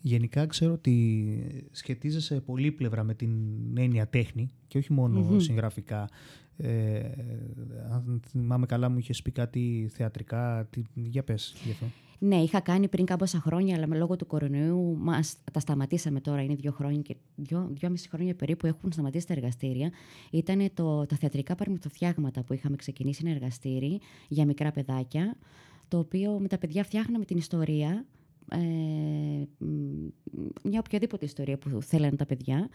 Γενικά 0.00 0.46
ξέρω 0.46 0.72
ότι 0.72 1.68
σχετίζεσαι 1.70 2.40
πολύπλευρα 2.40 3.02
με 3.02 3.14
την 3.14 3.30
έννοια 3.76 4.08
τέχνη 4.08 4.50
και 4.66 4.78
όχι 4.78 4.92
μόνο 4.92 5.20
Μμμ. 5.20 5.38
συγγραφικά. 5.38 6.08
Ε, 6.56 7.00
αν 7.90 8.20
θυμάμαι 8.28 8.66
καλά 8.66 8.88
μου 8.88 8.98
είχες 8.98 9.22
πει 9.22 9.30
κάτι 9.30 9.90
θεατρικά. 9.92 10.66
Τι, 10.70 10.82
για 10.94 11.22
πες 11.24 11.54
γι' 11.64 11.70
αυτό. 11.70 11.86
Ναι, 12.18 12.36
είχα 12.36 12.60
κάνει 12.60 12.88
πριν 12.88 13.04
κάμποσα 13.04 13.40
χρόνια, 13.40 13.76
αλλά 13.76 13.86
με 13.86 13.96
λόγω 13.96 14.16
του 14.16 14.26
κορονοϊού 14.26 14.96
μας, 14.98 15.36
τα 15.52 15.60
σταματήσαμε 15.60 16.20
τώρα. 16.20 16.42
Είναι 16.42 16.54
δύο 16.54 16.72
χρόνια 16.72 17.00
και 17.00 17.16
δύο, 17.34 17.68
δυόμιση 17.72 18.08
χρόνια 18.08 18.34
περίπου 18.34 18.66
έχουν 18.66 18.92
σταματήσει 18.92 19.26
τα 19.26 19.32
εργαστήρια. 19.32 19.90
Ήταν 20.30 20.70
το, 20.74 21.06
τα 21.06 21.16
θεατρικά 21.16 21.54
παρμυθοφτιάγματα 21.54 22.42
που 22.42 22.52
είχαμε 22.52 22.76
ξεκινήσει 22.76 23.22
ένα 23.24 23.34
εργαστήρι 23.34 24.00
για 24.28 24.46
μικρά 24.46 24.70
παιδάκια, 24.72 25.36
το 25.88 25.98
οποίο 25.98 26.38
με 26.40 26.48
τα 26.48 26.58
παιδιά 26.58 26.84
φτιάχναμε 26.84 27.24
την 27.24 27.36
ιστορία, 27.36 28.04
ε, 28.50 29.64
μ, 29.64 30.06
μια 30.62 30.78
οποιαδήποτε 30.86 31.24
ιστορία 31.24 31.58
που 31.58 31.82
θέλανε 31.82 32.16
τα 32.16 32.26
παιδιά. 32.26 32.68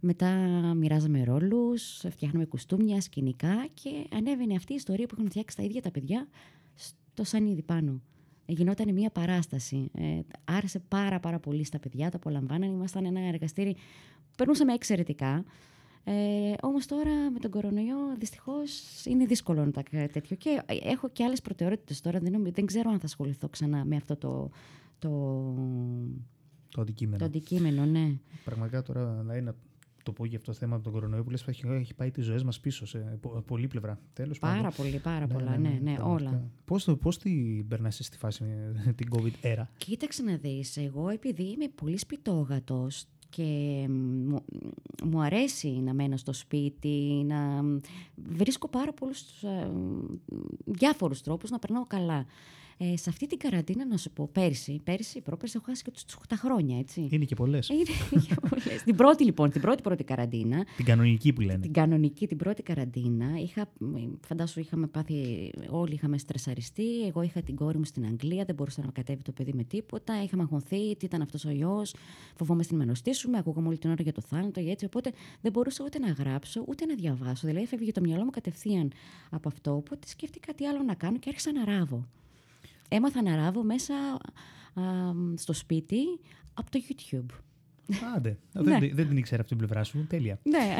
Μετά 0.00 0.30
μοιράζαμε 0.76 1.24
ρόλους, 1.24 2.04
φτιάχναμε 2.10 2.44
κουστούμια, 2.44 3.00
σκηνικά 3.00 3.66
και 3.74 3.90
ανέβαινε 4.16 4.54
αυτή 4.54 4.72
η 4.72 4.76
ιστορία 4.76 5.06
που 5.06 5.14
έχουν 5.18 5.30
φτιάξει 5.30 5.56
τα 5.56 5.62
ίδια 5.62 5.82
τα 5.82 5.90
παιδιά 5.90 6.28
στο 6.74 7.24
σανίδι 7.24 7.62
πάνω. 7.62 8.02
Ε, 8.46 8.52
Γινόταν 8.52 8.92
μια 8.94 9.10
παράσταση. 9.10 9.90
Ε, 9.94 10.20
άρεσε 10.44 10.78
πάρα 10.88 11.20
πάρα 11.20 11.38
πολύ 11.38 11.64
στα 11.64 11.78
παιδιά, 11.78 12.10
το 12.10 12.16
απολαμβάνανε. 12.16 12.72
Ήμασταν 12.72 13.04
ένα 13.04 13.20
εργαστήρι 13.20 13.74
που 13.74 14.34
περνούσαμε 14.36 14.72
εξαιρετικά. 14.72 15.44
Ε, 16.04 16.52
όμως 16.62 16.86
τώρα 16.86 17.30
με 17.30 17.38
τον 17.38 17.50
κορονοϊό 17.50 17.96
δυστυχώς 18.18 19.04
είναι 19.04 19.24
δύσκολο 19.26 19.64
να 19.64 19.70
τα 19.70 19.82
κα- 19.90 20.08
τέτοιο. 20.08 20.36
Και 20.36 20.62
ε, 20.66 20.74
έχω 20.90 21.08
και 21.08 21.24
άλλες 21.24 21.40
προτεραιότητες 21.40 22.00
τώρα. 22.00 22.18
Δεν, 22.18 22.32
νομι- 22.32 22.54
δεν 22.54 22.66
ξέρω 22.66 22.90
αν 22.90 22.98
θα 22.98 23.06
ασχοληθώ 23.06 23.48
ξανά 23.48 23.84
με 23.84 23.96
αυτό 23.96 24.16
το, 24.16 24.50
το, 24.98 25.54
Το 26.68 26.80
αντικείμενο. 26.80 27.18
το 27.18 27.24
αντικείμενο. 27.24 27.84
Ναι. 27.84 28.18
Πραγματικά 28.44 28.82
τώρα 28.82 29.12
δηλαδή, 29.20 29.40
να 29.40 29.54
το 30.02 30.12
πω 30.12 30.24
για 30.24 30.38
αυτό 30.38 30.52
το 30.52 30.56
θέμα 30.58 30.74
από 30.74 30.84
τον 30.84 30.92
κορονοϊό 30.92 31.22
που 31.24 31.30
λες 31.30 31.46
έχει, 31.48 31.66
έχει 31.68 31.94
πάει 31.94 32.10
τις 32.10 32.24
ζωές 32.24 32.42
μας 32.42 32.60
πίσω 32.60 32.86
σε 32.86 32.98
πο- 33.20 33.42
πολλή 33.46 33.66
πλευρά. 33.68 34.00
Τέλος 34.12 34.38
Πάρα 34.38 34.54
πάντων. 34.56 34.72
πολύ, 34.76 34.98
πάρα 34.98 35.26
πολλά. 35.26 35.50
Ναι, 35.58 35.68
ναι, 35.68 35.94
πραγματικά. 35.94 36.04
όλα. 36.04 36.42
Πώς, 36.64 36.84
το, 36.84 36.96
πώς 36.96 37.18
την 37.18 37.68
περνάς 37.68 37.98
στη 38.02 38.16
φάση 38.18 38.44
με 38.44 38.92
την 38.96 39.08
COVID 39.12 39.46
era; 39.46 39.62
Κοίταξε 39.76 40.22
να 40.22 40.36
δεις, 40.36 40.76
εγώ 40.76 41.08
επειδή 41.08 41.42
είμαι 41.42 41.68
πολύ 41.74 41.98
σπιτόγατος 41.98 43.04
και 43.30 43.86
μου, 43.90 44.44
μου 45.04 45.20
αρέσει 45.22 45.68
να 45.68 45.94
μένω 45.94 46.16
στο 46.16 46.32
σπίτι, 46.32 47.24
να 47.26 47.64
βρίσκω 48.32 48.68
πάρα 48.68 48.92
πολλούς 48.92 49.42
ε, 49.42 49.70
διάφορους 50.64 51.20
τρόπους 51.22 51.50
να 51.50 51.58
περνάω 51.58 51.86
καλά. 51.86 52.26
Ε, 52.80 52.96
σε 52.96 53.10
αυτή 53.10 53.26
την 53.26 53.38
καραντίνα, 53.38 53.86
να 53.86 53.96
σου 53.96 54.10
πω, 54.10 54.28
πέρσι, 54.32 54.80
πέρσι, 54.84 55.20
πρόπερσι, 55.20 55.54
έχω 55.56 55.64
χάσει 55.68 55.82
και 55.82 55.90
τους, 55.90 56.04
τα 56.28 56.36
χρόνια, 56.36 56.78
έτσι. 56.78 57.08
Είναι 57.10 57.24
και 57.24 57.34
πολλές. 57.34 57.68
Είναι 57.72 57.82
για 58.10 58.36
πολλές. 58.48 58.82
την 58.84 58.96
πρώτη 58.96 59.24
λοιπόν, 59.24 59.50
την 59.50 59.60
πρώτη 59.60 59.82
πρώτη 59.82 60.04
καραντίνα, 60.04 60.64
την 60.76 60.84
κανονική 60.84 61.32
που 61.32 61.40
λένε. 61.40 61.58
την 61.58 61.72
κανονική, 61.72 62.26
την 62.26 62.36
πρώτη 62.36 62.62
καραντίνα, 62.62 63.26
είχα, 63.40 63.72
φαντάσου 64.26 64.60
είχαμε 64.60 64.86
πάθει, 64.86 65.50
όλοι 65.70 65.94
είχαμε 65.94 66.18
στρεσαριστεί, 66.18 67.06
εγώ 67.06 67.22
είχα 67.22 67.42
την 67.42 67.54
κόρη 67.54 67.78
μου 67.78 67.84
στην 67.84 68.04
Αγγλία, 68.04 68.44
δεν 68.44 68.54
μπορούσα 68.54 68.82
να 68.84 68.90
κατέβει 68.90 69.22
το 69.22 69.32
παιδί 69.32 69.52
με 69.52 69.64
τίποτα, 69.64 70.22
είχαμε 70.22 70.42
αγχωθεί, 70.42 70.96
τι 70.96 71.04
ήταν 71.04 71.22
αυτός 71.22 71.44
ο 71.44 71.50
ιός, 71.50 71.94
φοβόμαστε 72.36 72.72
να 72.72 72.78
με 72.78 72.84
νοσήσουμε, 72.84 73.38
ακούγαμε 73.38 73.68
όλη 73.68 73.78
την 73.78 73.90
ώρα 73.90 74.02
για 74.02 74.12
το 74.12 74.20
θάνατο, 74.20 74.60
για 74.60 74.72
έτσι, 74.72 74.84
οπότε 74.84 75.12
δεν 75.40 75.52
μπορούσα 75.52 75.84
ούτε 75.84 75.98
να 75.98 76.10
γράψω, 76.10 76.64
ούτε 76.68 76.86
να 76.86 76.94
διαβάσω, 76.94 77.46
δηλαδή 77.46 77.64
έφευγε 77.64 77.92
το 77.92 78.00
μυαλό 78.00 78.24
μου 78.24 78.30
κατευθείαν 78.30 78.92
από 79.30 79.48
αυτό, 79.48 79.74
οπότε 79.74 80.08
σκέφτηκα 80.08 80.54
τι 80.54 80.66
άλλο 80.66 80.82
να 80.82 80.94
κάνω 80.94 81.18
και 81.18 81.28
άρχισα 81.28 81.52
να 81.52 81.64
ράβω. 81.64 82.06
Έμαθα 82.88 83.22
να 83.22 83.36
ράβω 83.36 83.62
μέσα 83.62 83.94
α, 83.94 84.82
στο 85.34 85.52
σπίτι 85.52 86.00
από 86.54 86.70
το 86.70 86.78
YouTube. 86.88 87.34
Άντε. 88.16 88.38
Ναι. 88.52 88.78
δεν, 88.78 88.90
δεν 88.94 89.08
την 89.08 89.16
ήξερα 89.16 89.42
αυτή 89.42 89.56
την 89.56 89.66
πλευρά 89.66 89.84
σου. 89.84 90.06
Τέλεια. 90.08 90.38
Ναι. 90.42 90.76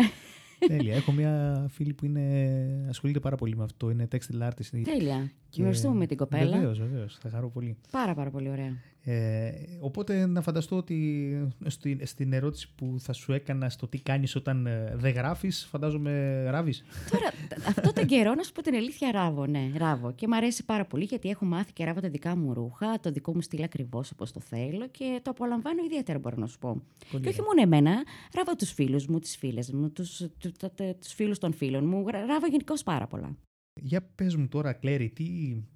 Τέλεια. 0.66 0.94
Έχω 0.94 1.12
μια 1.12 1.66
φίλη 1.70 1.92
που 1.92 2.04
είναι, 2.04 2.86
ασχολείται 2.88 3.20
πάρα 3.20 3.36
πολύ 3.36 3.56
με 3.56 3.64
αυτό. 3.64 3.90
Είναι 3.90 4.08
textile 4.12 4.42
artist. 4.42 4.82
Τέλεια. 4.84 5.30
Και... 5.48 5.60
Γνωριστούμε 5.60 5.94
με 5.94 6.06
την 6.06 6.16
κοπέλα. 6.16 6.50
Βεβαίως, 6.50 6.78
βεβαίως. 6.78 7.18
Θα 7.20 7.30
χαρώ 7.30 7.50
πολύ. 7.50 7.76
Πάρα, 7.90 8.14
πάρα 8.14 8.30
πολύ 8.30 8.50
ωραία. 8.50 8.76
Ε, 9.10 9.50
οπότε 9.80 10.26
να 10.26 10.40
φανταστώ 10.40 10.76
ότι 10.76 11.48
στην, 11.66 12.00
στην 12.06 12.32
ερώτηση 12.32 12.68
που 12.74 12.96
θα 12.98 13.12
σου 13.12 13.32
έκανα 13.32 13.68
στο 13.68 13.88
τι 13.88 13.98
κάνεις 13.98 14.36
όταν 14.36 14.66
ε, 14.66 14.92
δεν 14.96 15.12
γράφεις, 15.12 15.66
φαντάζομαι 15.70 16.44
ράβεις. 16.50 16.84
Τώρα, 17.10 17.32
αυτό 17.68 17.92
τον 17.92 18.06
καιρό, 18.06 18.34
να 18.34 18.42
σου 18.42 18.52
πω 18.52 18.62
την 18.62 18.74
αλήθεια, 18.74 19.10
ράβω, 19.12 19.46
ναι, 19.46 19.70
ράβω. 19.76 20.12
Και 20.12 20.28
μου 20.28 20.36
αρέσει 20.36 20.64
πάρα 20.64 20.84
πολύ 20.84 21.04
γιατί 21.04 21.28
έχω 21.28 21.44
μάθει 21.44 21.72
και 21.72 21.84
ράβω 21.84 22.00
τα 22.00 22.08
δικά 22.08 22.36
μου 22.36 22.54
ρούχα, 22.54 23.00
το 23.00 23.10
δικό 23.10 23.34
μου 23.34 23.40
στυλ 23.40 23.62
ακριβώς 23.62 24.10
όπως 24.10 24.32
το 24.32 24.40
θέλω 24.40 24.88
και 24.88 25.20
το 25.22 25.30
απολαμβάνω 25.30 25.84
ιδιαίτερα, 25.84 26.18
μπορώ 26.18 26.36
να 26.36 26.46
σου 26.46 26.58
πω. 26.58 26.82
Πολύ 27.10 27.22
και 27.22 27.28
όχι 27.28 27.40
ωραία. 27.40 27.54
μόνο 27.54 27.76
εμένα, 27.76 28.04
ράβω 28.34 28.56
τους 28.56 28.72
φίλους 28.72 29.06
μου, 29.06 29.18
τις 29.18 29.36
φίλες 29.36 29.70
μου, 29.72 29.90
τους 29.90 30.22
τους 31.00 31.12
φίλους 31.14 31.38
των 31.38 31.52
φίλων 31.52 31.84
μου. 31.86 32.04
Ρα- 32.08 32.26
Ράβω 32.26 32.46
γενικώς 32.46 32.82
πάρα 32.82 33.06
πολλά. 33.06 33.36
Για 33.80 34.02
πες 34.14 34.36
μου 34.36 34.48
τώρα, 34.48 34.72
Κλέρι, 34.72 35.08
τι, 35.08 35.24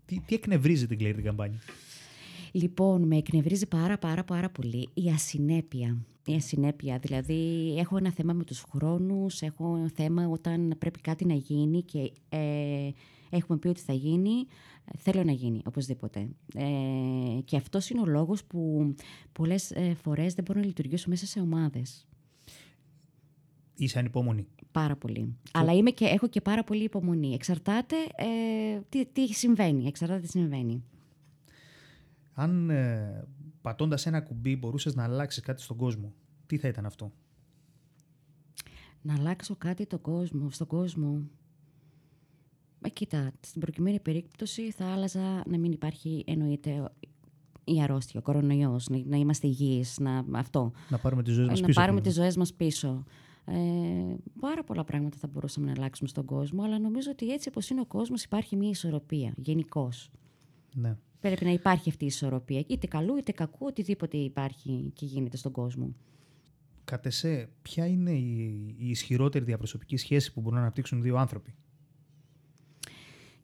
τι, 0.05 0.21
τι 0.27 0.35
εκνευρίζει 0.35 0.87
την 0.87 0.99
Κλέρι 0.99 1.15
την 1.15 1.25
καμπάνη; 1.25 1.59
Λοιπόν, 2.53 3.03
με 3.03 3.17
εκνευρίζει 3.17 3.67
πάρα 3.67 3.99
πάρα 3.99 4.25
πάρα 4.25 4.51
πολύ 4.51 4.89
η 4.95 5.09
ασυνέπεια. 5.09 5.99
Η 6.27 6.35
ασυνέπεια, 6.35 6.99
δηλαδή 6.99 7.75
έχω 7.79 7.97
ένα 7.97 8.13
θέμα 8.13 8.33
με 8.33 8.45
τους 8.45 8.65
χρόνους, 8.71 9.41
έχω 9.41 9.77
ένα 9.77 9.91
θέμα 9.95 10.27
όταν 10.27 10.75
πρέπει 10.79 11.01
κάτι 11.01 11.25
να 11.25 11.35
γίνει 11.35 11.83
και 11.83 12.13
ε, 12.29 12.91
έχουμε 13.31 13.59
πει 13.59 13.69
ότι 13.69 13.81
θα 13.81 13.93
γίνει, 13.93 14.47
ε, 14.85 14.99
θέλω 14.99 15.25
να 15.25 15.33
γίνει 15.33 15.61
οπωσδήποτε. 15.65 16.29
Ε, 16.55 17.41
και 17.45 17.57
αυτός 17.57 17.91
είναι 17.91 18.01
ο 18.01 18.07
λόγος 18.07 18.45
που 18.45 18.95
πολλές 19.33 19.71
ε, 19.71 19.95
φορές 19.95 20.35
δεν 20.35 20.45
μπορώ 20.45 20.61
να 20.61 20.67
λειτουργήσω 20.67 21.09
μέσα 21.09 21.27
σε 21.27 21.41
ομάδες. 21.41 22.07
Είσαι 23.77 23.99
ανυπόμονη. 23.99 24.47
Πάρα 24.73 24.97
πολύ. 24.97 25.37
Αλλά 25.53 25.73
είμαι 25.73 25.91
και, 25.91 26.05
έχω 26.05 26.29
και 26.29 26.41
πάρα 26.41 26.65
πολύ 26.65 26.83
υπομονή. 26.83 27.35
Εξαρτάται 27.35 27.97
ε, 28.17 28.81
τι, 28.89 29.07
τι 29.07 29.27
συμβαίνει. 29.27 29.87
Εξαρτάται 29.87 30.21
τι 30.21 30.29
συμβαίνει. 30.29 30.83
Αν 32.35 32.71
ε, 32.71 33.25
πατώντας 33.61 34.07
ένα 34.07 34.21
κουμπί 34.21 34.57
μπορούσες 34.57 34.95
να 34.95 35.05
αλλάξεις 35.05 35.43
κάτι 35.43 35.63
στον 35.63 35.77
κόσμο, 35.77 36.13
τι 36.47 36.57
θα 36.59 36.69
ήταν 36.69 36.87
αυτό; 36.87 37.13
Να 39.03 39.15
αλλάξω 39.15 39.57
κάτι 39.57 39.87
το 39.87 39.99
κόσμο, 39.99 40.51
στον 40.51 40.67
κόσμο. 40.67 41.23
Ε, 42.81 42.89
κοίτα, 42.89 43.33
στην 43.41 43.61
προκειμένη 43.61 44.01
περίπτωση 44.01 44.71
θα 44.71 44.87
άλλαζα 44.87 45.43
να 45.47 45.59
μην 45.59 45.73
υπάρχει 45.73 46.25
εννοείται 46.27 46.91
η 47.65 47.83
αρρώστια, 47.83 48.21
ο 48.21 48.23
κορονοϊός, 48.23 48.89
να, 48.89 49.03
να 49.05 49.17
είμαστε 49.17 49.47
υγιείς, 49.47 49.99
να, 49.99 50.25
αυτό. 50.33 50.73
Να 50.89 50.99
πάρουμε 50.99 51.23
τις 51.23 51.35
ζωές 51.35 51.49
μας 51.49 51.61
να 51.61 51.67
πίσω. 51.67 51.81
πάρουμε 51.81 51.99
από 51.99 52.09
τις 52.09 52.17
ζωές 52.17 52.37
μας 52.37 52.55
πίσω. 52.55 53.05
Ε, 53.45 54.15
πάρα 54.41 54.65
πολλά 54.65 54.85
πράγματα 54.85 55.17
θα 55.17 55.27
μπορούσαμε 55.27 55.67
να 55.67 55.73
αλλάξουμε 55.73 56.09
στον 56.09 56.25
κόσμο, 56.25 56.63
αλλά 56.63 56.79
νομίζω 56.79 57.11
ότι 57.11 57.33
έτσι 57.33 57.49
όπως 57.49 57.71
είναι 57.71 57.81
ο 57.81 57.87
κόσμος 57.87 58.25
υπάρχει 58.25 58.57
μια 58.57 58.69
ισορροπία, 58.69 59.33
γενικώς. 59.37 60.11
Ναι. 60.75 60.97
Πρέπει 61.23 61.45
να 61.45 61.51
υπάρχει 61.51 61.89
αυτή 61.89 62.05
η 62.05 62.07
ισορροπία, 62.07 62.65
είτε 62.67 62.87
καλού 62.87 63.17
είτε 63.17 63.33
κακού, 63.33 63.67
οτιδήποτε 63.67 64.17
υπάρχει 64.17 64.91
και 64.95 65.07
γίνεται 65.07 65.37
στον 65.37 65.53
κόσμο. 65.53 65.95
Κατ' 66.85 67.07
εσέ, 67.07 67.49
ποια 67.63 67.87
είναι 67.87 68.11
η, 68.13 68.75
η 68.79 68.89
ισχυρότερη 68.89 69.45
διαπροσωπική 69.45 69.97
σχέση 69.97 70.33
που 70.33 70.41
μπορούν 70.41 70.57
να 70.57 70.63
αναπτύξουν 70.63 71.03
δύο 71.03 71.17
άνθρωποι; 71.17 71.55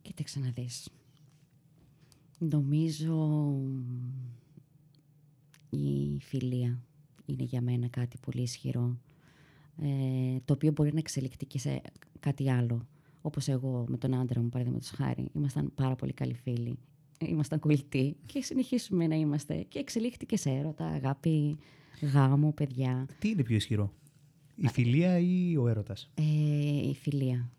Κοίταξε 0.02 0.40
να 0.40 0.50
δεις. 0.50 0.88
Νομίζω 2.38 3.52
η 5.70 6.18
φιλία 6.20 6.82
είναι 7.26 7.42
για 7.42 7.60
μένα 7.60 7.88
κάτι 7.88 8.18
πολύ 8.18 8.42
ισχυρό. 8.42 8.98
Ε, 9.82 10.38
το 10.44 10.52
οποίο 10.52 10.72
μπορεί 10.72 10.92
να 10.92 10.98
εξελιχθεί 10.98 11.46
και 11.46 11.58
σε 11.58 11.80
κάτι 12.20 12.50
άλλο. 12.50 12.86
Όπως 13.20 13.48
εγώ 13.48 13.84
με 13.88 13.96
τον 13.96 14.14
άντρα 14.14 14.40
μου, 14.40 14.48
παραδείγματος 14.48 14.90
χάρη. 14.90 15.28
Ήμασταν 15.32 15.72
πάρα 15.74 15.94
πολύ 15.94 16.12
καλοί 16.12 16.34
φίλοι. 16.34 16.78
Ήμασταν 17.26 17.58
κολλητοί 17.58 18.16
και 18.26 18.42
συνεχίσουμε 18.42 19.06
να 19.06 19.14
είμαστε. 19.14 19.64
Και 19.68 19.78
εξελίχθηκε 19.78 20.36
σε 20.36 20.50
έρωτα, 20.50 20.86
αγάπη, 20.86 21.58
γάμο, 22.12 22.52
παιδιά. 22.52 23.06
Τι 23.18 23.28
είναι 23.28 23.42
πιο 23.42 23.56
ισχυρό, 23.56 23.92
η 24.56 24.68
φιλία 24.68 25.18
ή 25.18 25.56
ο 25.56 25.68
έρωτας; 25.68 26.10
Ε, 26.14 26.88
η 26.88 26.94
φιλία. 26.94 27.50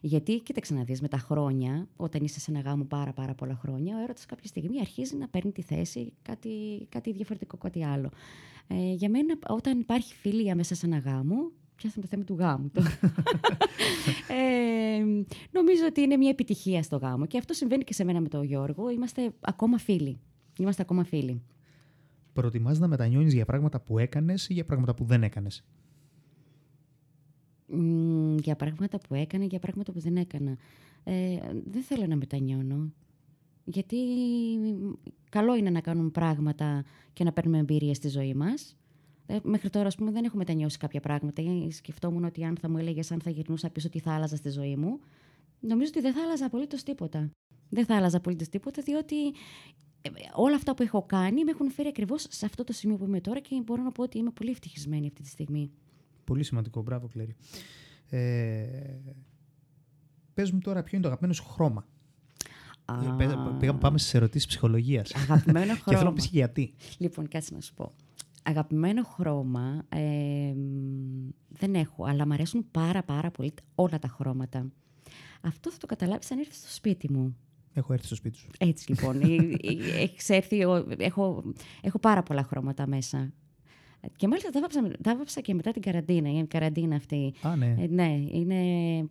Γιατί, 0.00 0.40
κοίταξε 0.40 0.74
να 0.74 0.84
δεις, 0.84 1.00
με 1.00 1.08
τα 1.08 1.18
χρόνια, 1.18 1.88
όταν 1.96 2.24
είσαι 2.24 2.40
σε 2.40 2.50
ένα 2.50 2.60
γάμο 2.60 2.84
πάρα 2.84 3.12
πάρα 3.12 3.34
πολλά 3.34 3.54
χρόνια, 3.54 3.96
ο 3.96 4.02
έρωτας 4.02 4.26
κάποια 4.26 4.48
στιγμή 4.48 4.80
αρχίζει 4.80 5.16
να 5.16 5.28
παίρνει 5.28 5.52
τη 5.52 5.62
θέση 5.62 6.12
κάτι, 6.22 6.50
κάτι 6.88 7.12
διαφορετικό, 7.12 7.56
κάτι 7.56 7.84
άλλο. 7.84 8.10
Ε, 8.68 8.92
για 8.92 9.10
μένα, 9.10 9.38
όταν 9.48 9.80
υπάρχει 9.80 10.14
φιλία 10.14 10.54
μέσα 10.54 10.74
σε 10.74 10.86
ένα 10.86 10.98
γάμο, 10.98 11.50
πιάσαμε 11.76 12.02
το 12.02 12.08
θέμα 12.10 12.24
του 12.24 12.34
γάμου. 12.34 12.70
τώρα; 12.70 12.98
ε, 14.28 15.04
νομίζω 15.50 15.84
ότι 15.88 16.00
είναι 16.00 16.16
μια 16.16 16.30
επιτυχία 16.30 16.82
στο 16.82 16.96
γάμο. 16.96 17.26
Και 17.26 17.38
αυτό 17.38 17.52
συμβαίνει 17.52 17.84
και 17.84 17.92
σε 17.92 18.04
μένα 18.04 18.20
με 18.20 18.28
τον 18.28 18.44
Γιώργο. 18.44 18.90
Είμαστε 18.90 19.32
ακόμα 19.40 19.78
φίλοι. 19.78 20.20
Είμαστε 20.58 20.82
ακόμα 20.82 21.04
φίλοι. 21.04 21.42
Προτιμάς 22.32 22.78
να 22.78 22.88
μετανιώνεις 22.88 23.34
για 23.34 23.44
πράγματα 23.44 23.80
που 23.80 23.98
έκανες 23.98 24.48
ή 24.48 24.52
για 24.52 24.64
πράγματα 24.64 24.94
που 24.94 25.04
δεν 25.04 25.22
έκανες; 25.22 25.64
Μ, 27.66 28.36
για 28.36 28.56
πράγματα 28.56 28.98
που 28.98 29.14
έκανα, 29.14 29.44
για 29.44 29.58
πράγματα 29.58 29.92
που 29.92 30.00
δεν 30.00 30.16
έκανα. 30.16 30.56
Ε, 31.04 31.38
δεν 31.70 31.82
θέλω 31.82 32.06
να 32.06 32.16
μετανιώνω. 32.16 32.92
Γιατί 33.64 33.96
μ, 34.60 34.92
καλό 35.30 35.56
είναι 35.56 35.70
να 35.70 35.80
κάνουμε 35.80 36.10
πράγματα 36.10 36.84
και 37.12 37.24
να 37.24 37.32
παίρνουμε 37.32 37.58
εμπειρία 37.58 37.94
στη 37.94 38.08
ζωή 38.08 38.34
μας. 38.34 38.76
Ε, 39.26 39.36
μέχρι 39.42 39.70
τώρα, 39.70 39.86
ας 39.86 39.94
πούμε, 39.94 40.10
δεν 40.10 40.24
έχω 40.24 40.36
μετανιώσει 40.36 40.78
κάποια 40.78 41.00
πράγματα. 41.00 41.42
Ε, 41.42 41.70
Σκεφτόμουν 41.70 42.24
ότι 42.24 42.44
αν 42.44 42.56
θα 42.60 42.68
μου 42.70 42.78
έλεγες 42.78 43.10
αν 43.10 43.20
θα 43.20 43.30
γυρνούσα 43.30 43.70
πίσω, 43.70 43.88
τι 43.88 43.98
θα 43.98 44.12
άλλαζα 44.14 44.36
στη 44.36 44.48
ζωή 44.50 44.76
μου. 44.76 45.00
Νομίζω 45.60 45.90
ότι 45.94 46.00
δεν 46.00 46.12
θα 46.14 46.22
άλλαζα 46.22 46.46
απολύτως 46.46 46.82
τίποτα. 46.82 47.30
Δεν 47.68 47.84
θα 47.86 47.96
άλλαζα 47.96 48.16
απολύτως 48.16 48.48
τίποτα, 48.48 48.82
διότι 48.82 49.26
ε, 50.02 50.08
όλα 50.34 50.54
αυτά 50.54 50.74
που 50.74 50.82
έχω 50.82 51.02
κάνει 51.02 51.44
με 51.44 51.50
έχουν 51.50 51.70
φέρει 51.70 51.88
ακριβώς 51.88 52.26
σε 52.30 52.46
αυτό 52.46 52.64
το 52.64 52.72
σημείο 52.72 52.96
που 52.96 53.04
είμαι 53.04 53.20
τώρα 53.20 53.40
και 53.40 53.60
μπορώ 53.64 53.82
να 53.82 53.92
πω 53.92 54.02
ότι 54.02 54.18
είμαι 54.18 54.30
πολύ 54.30 54.50
ευτυχισμένη 54.50 55.06
αυτή 55.06 55.22
τη 55.22 55.28
στιγμή. 55.28 55.70
Πολύ 56.24 56.42
σημαντικό. 56.44 56.82
Μπράβο, 56.82 57.06
Κλέρι. 57.06 57.36
Ε, 58.08 58.66
πες 60.34 60.50
μου 60.52 60.58
τώρα 60.58 60.82
ποιο 60.82 60.90
είναι 60.92 61.02
το 61.02 61.08
αγαπημένο 61.08 61.34
σου 61.34 61.44
χρώμα; 61.44 61.86
Ε, 63.04 63.14
πες- 63.16 63.32
Α. 63.32 63.54
Πήγαμε, 63.58 63.78
πάμε 63.78 63.98
στις 63.98 64.14
ερωτήσεις 64.14 64.46
ψυχολογίας. 64.46 65.14
Αγαπημένο 65.14 65.74
Και 65.74 65.80
θέλω 65.84 65.92
να 65.92 65.98
χρώμα. 65.98 66.12
πεις 66.14 66.24
και 66.28 66.36
γιατί. 66.36 66.74
Λοιπόν, 66.98 67.28
κάτσε 67.28 67.54
να 67.54 67.60
σου 67.60 67.74
πω. 67.74 67.92
Αγαπημένο 68.48 69.02
χρώμα 69.04 69.82
ε, 69.88 70.52
μ, 70.56 71.28
δεν 71.48 71.74
έχω, 71.74 72.04
αλλά 72.04 72.26
μου 72.26 72.32
αρέσουν 72.32 72.66
πάρα 72.70 73.02
πάρα 73.02 73.30
πολύ 73.30 73.54
όλα 73.74 73.98
τα 73.98 74.08
χρώματα. 74.08 74.70
Αυτό 75.40 75.70
θα 75.70 75.78
το 75.78 75.86
καταλάβεις 75.86 76.30
αν 76.30 76.38
έρθεις 76.38 76.56
στο 76.58 76.68
σπίτι 76.70 77.12
μου. 77.12 77.36
Έχω 77.72 77.92
έρθει 77.92 78.06
στο 78.06 78.14
σπίτι 78.14 78.38
σου. 78.38 78.48
Έτσι 78.58 78.90
λοιπόν. 78.90 79.20
Ε, 79.20 79.34
ε, 79.60 80.00
Έχεις 80.02 80.28
έρθει, 80.28 80.64
ο- 80.64 80.86
έχω, 80.98 81.42
έχω 81.80 81.98
πάρα 81.98 82.22
πολλά 82.22 82.42
χρώματα 82.42 82.86
μέσα. 82.86 83.32
Και 84.16 84.28
μάλιστα 84.28 84.50
τα 84.50 84.60
βάψα, 84.60 84.90
τα 85.02 85.16
βάψα 85.16 85.40
και 85.40 85.54
μετά 85.54 85.70
την 85.70 85.82
καραντίνα, 85.82 86.30
η 86.38 86.46
καραντίνα 86.46 86.96
αυτή. 86.96 87.34
Α, 87.42 87.56
ναι. 87.56 87.74
Ε, 87.78 87.86
ναι, 87.86 88.22
είναι 88.30 88.56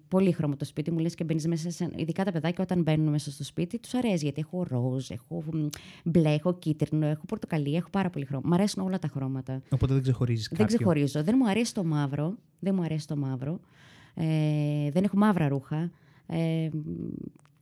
πολύ 0.08 0.32
χρώμα 0.32 0.56
το 0.56 0.66
σπίτι 0.66 0.92
μου. 0.92 1.00
Λες 1.00 1.16
και 1.16 1.24
μπαίνεις 1.24 1.48
μέσα 1.48 1.72
σε. 1.72 1.90
Ειδικά 1.96 2.24
τα 2.24 2.32
παιδάκια 2.32 2.64
όταν 2.64 2.82
μπαίνουν 2.82 3.08
μέσα 3.10 3.32
στο 3.32 3.44
σπίτι, 3.44 3.80
τους 3.80 3.94
αρέσει 3.94 4.24
γιατί 4.24 4.42
έχω 4.42 4.64
ροζ, 4.70 5.10
έχω 5.10 5.44
μ, 5.54 5.66
μπλε, 6.04 6.34
έχω 6.34 6.54
κίτρινο, 6.54 7.06
έχω 7.06 7.26
πορτοκαλί, 7.26 7.76
έχω 7.76 7.90
πάρα 7.90 8.10
πολύ 8.10 8.26
χρώμα. 8.26 8.44
Μ' 8.46 8.54
αρέσουν 8.54 8.84
όλα 8.84 9.00
τα 9.00 9.08
χρώματα. 9.08 9.62
Οπότε 9.70 9.94
δεν 9.94 10.02
ξεχωρίζεις 10.02 10.48
Δεν 10.48 10.58
κάποιο. 10.58 10.76
ξεχωρίζω. 10.76 11.24
Δεν 11.24 11.36
μου 11.38 11.50
αρέσει 11.50 11.74
το 11.74 11.84
μαύρο. 11.84 12.36
Δεν 12.60 12.76
μου 12.76 12.82
αρέσει 12.84 13.08
το 13.08 13.16
μαύρο. 13.16 13.60
Ε, 14.14 14.92
δεν 14.92 15.04
έχω 15.04 15.18
μαύρα 15.18 15.48
ρούχα. 15.48 15.92
Ε, 16.28 16.70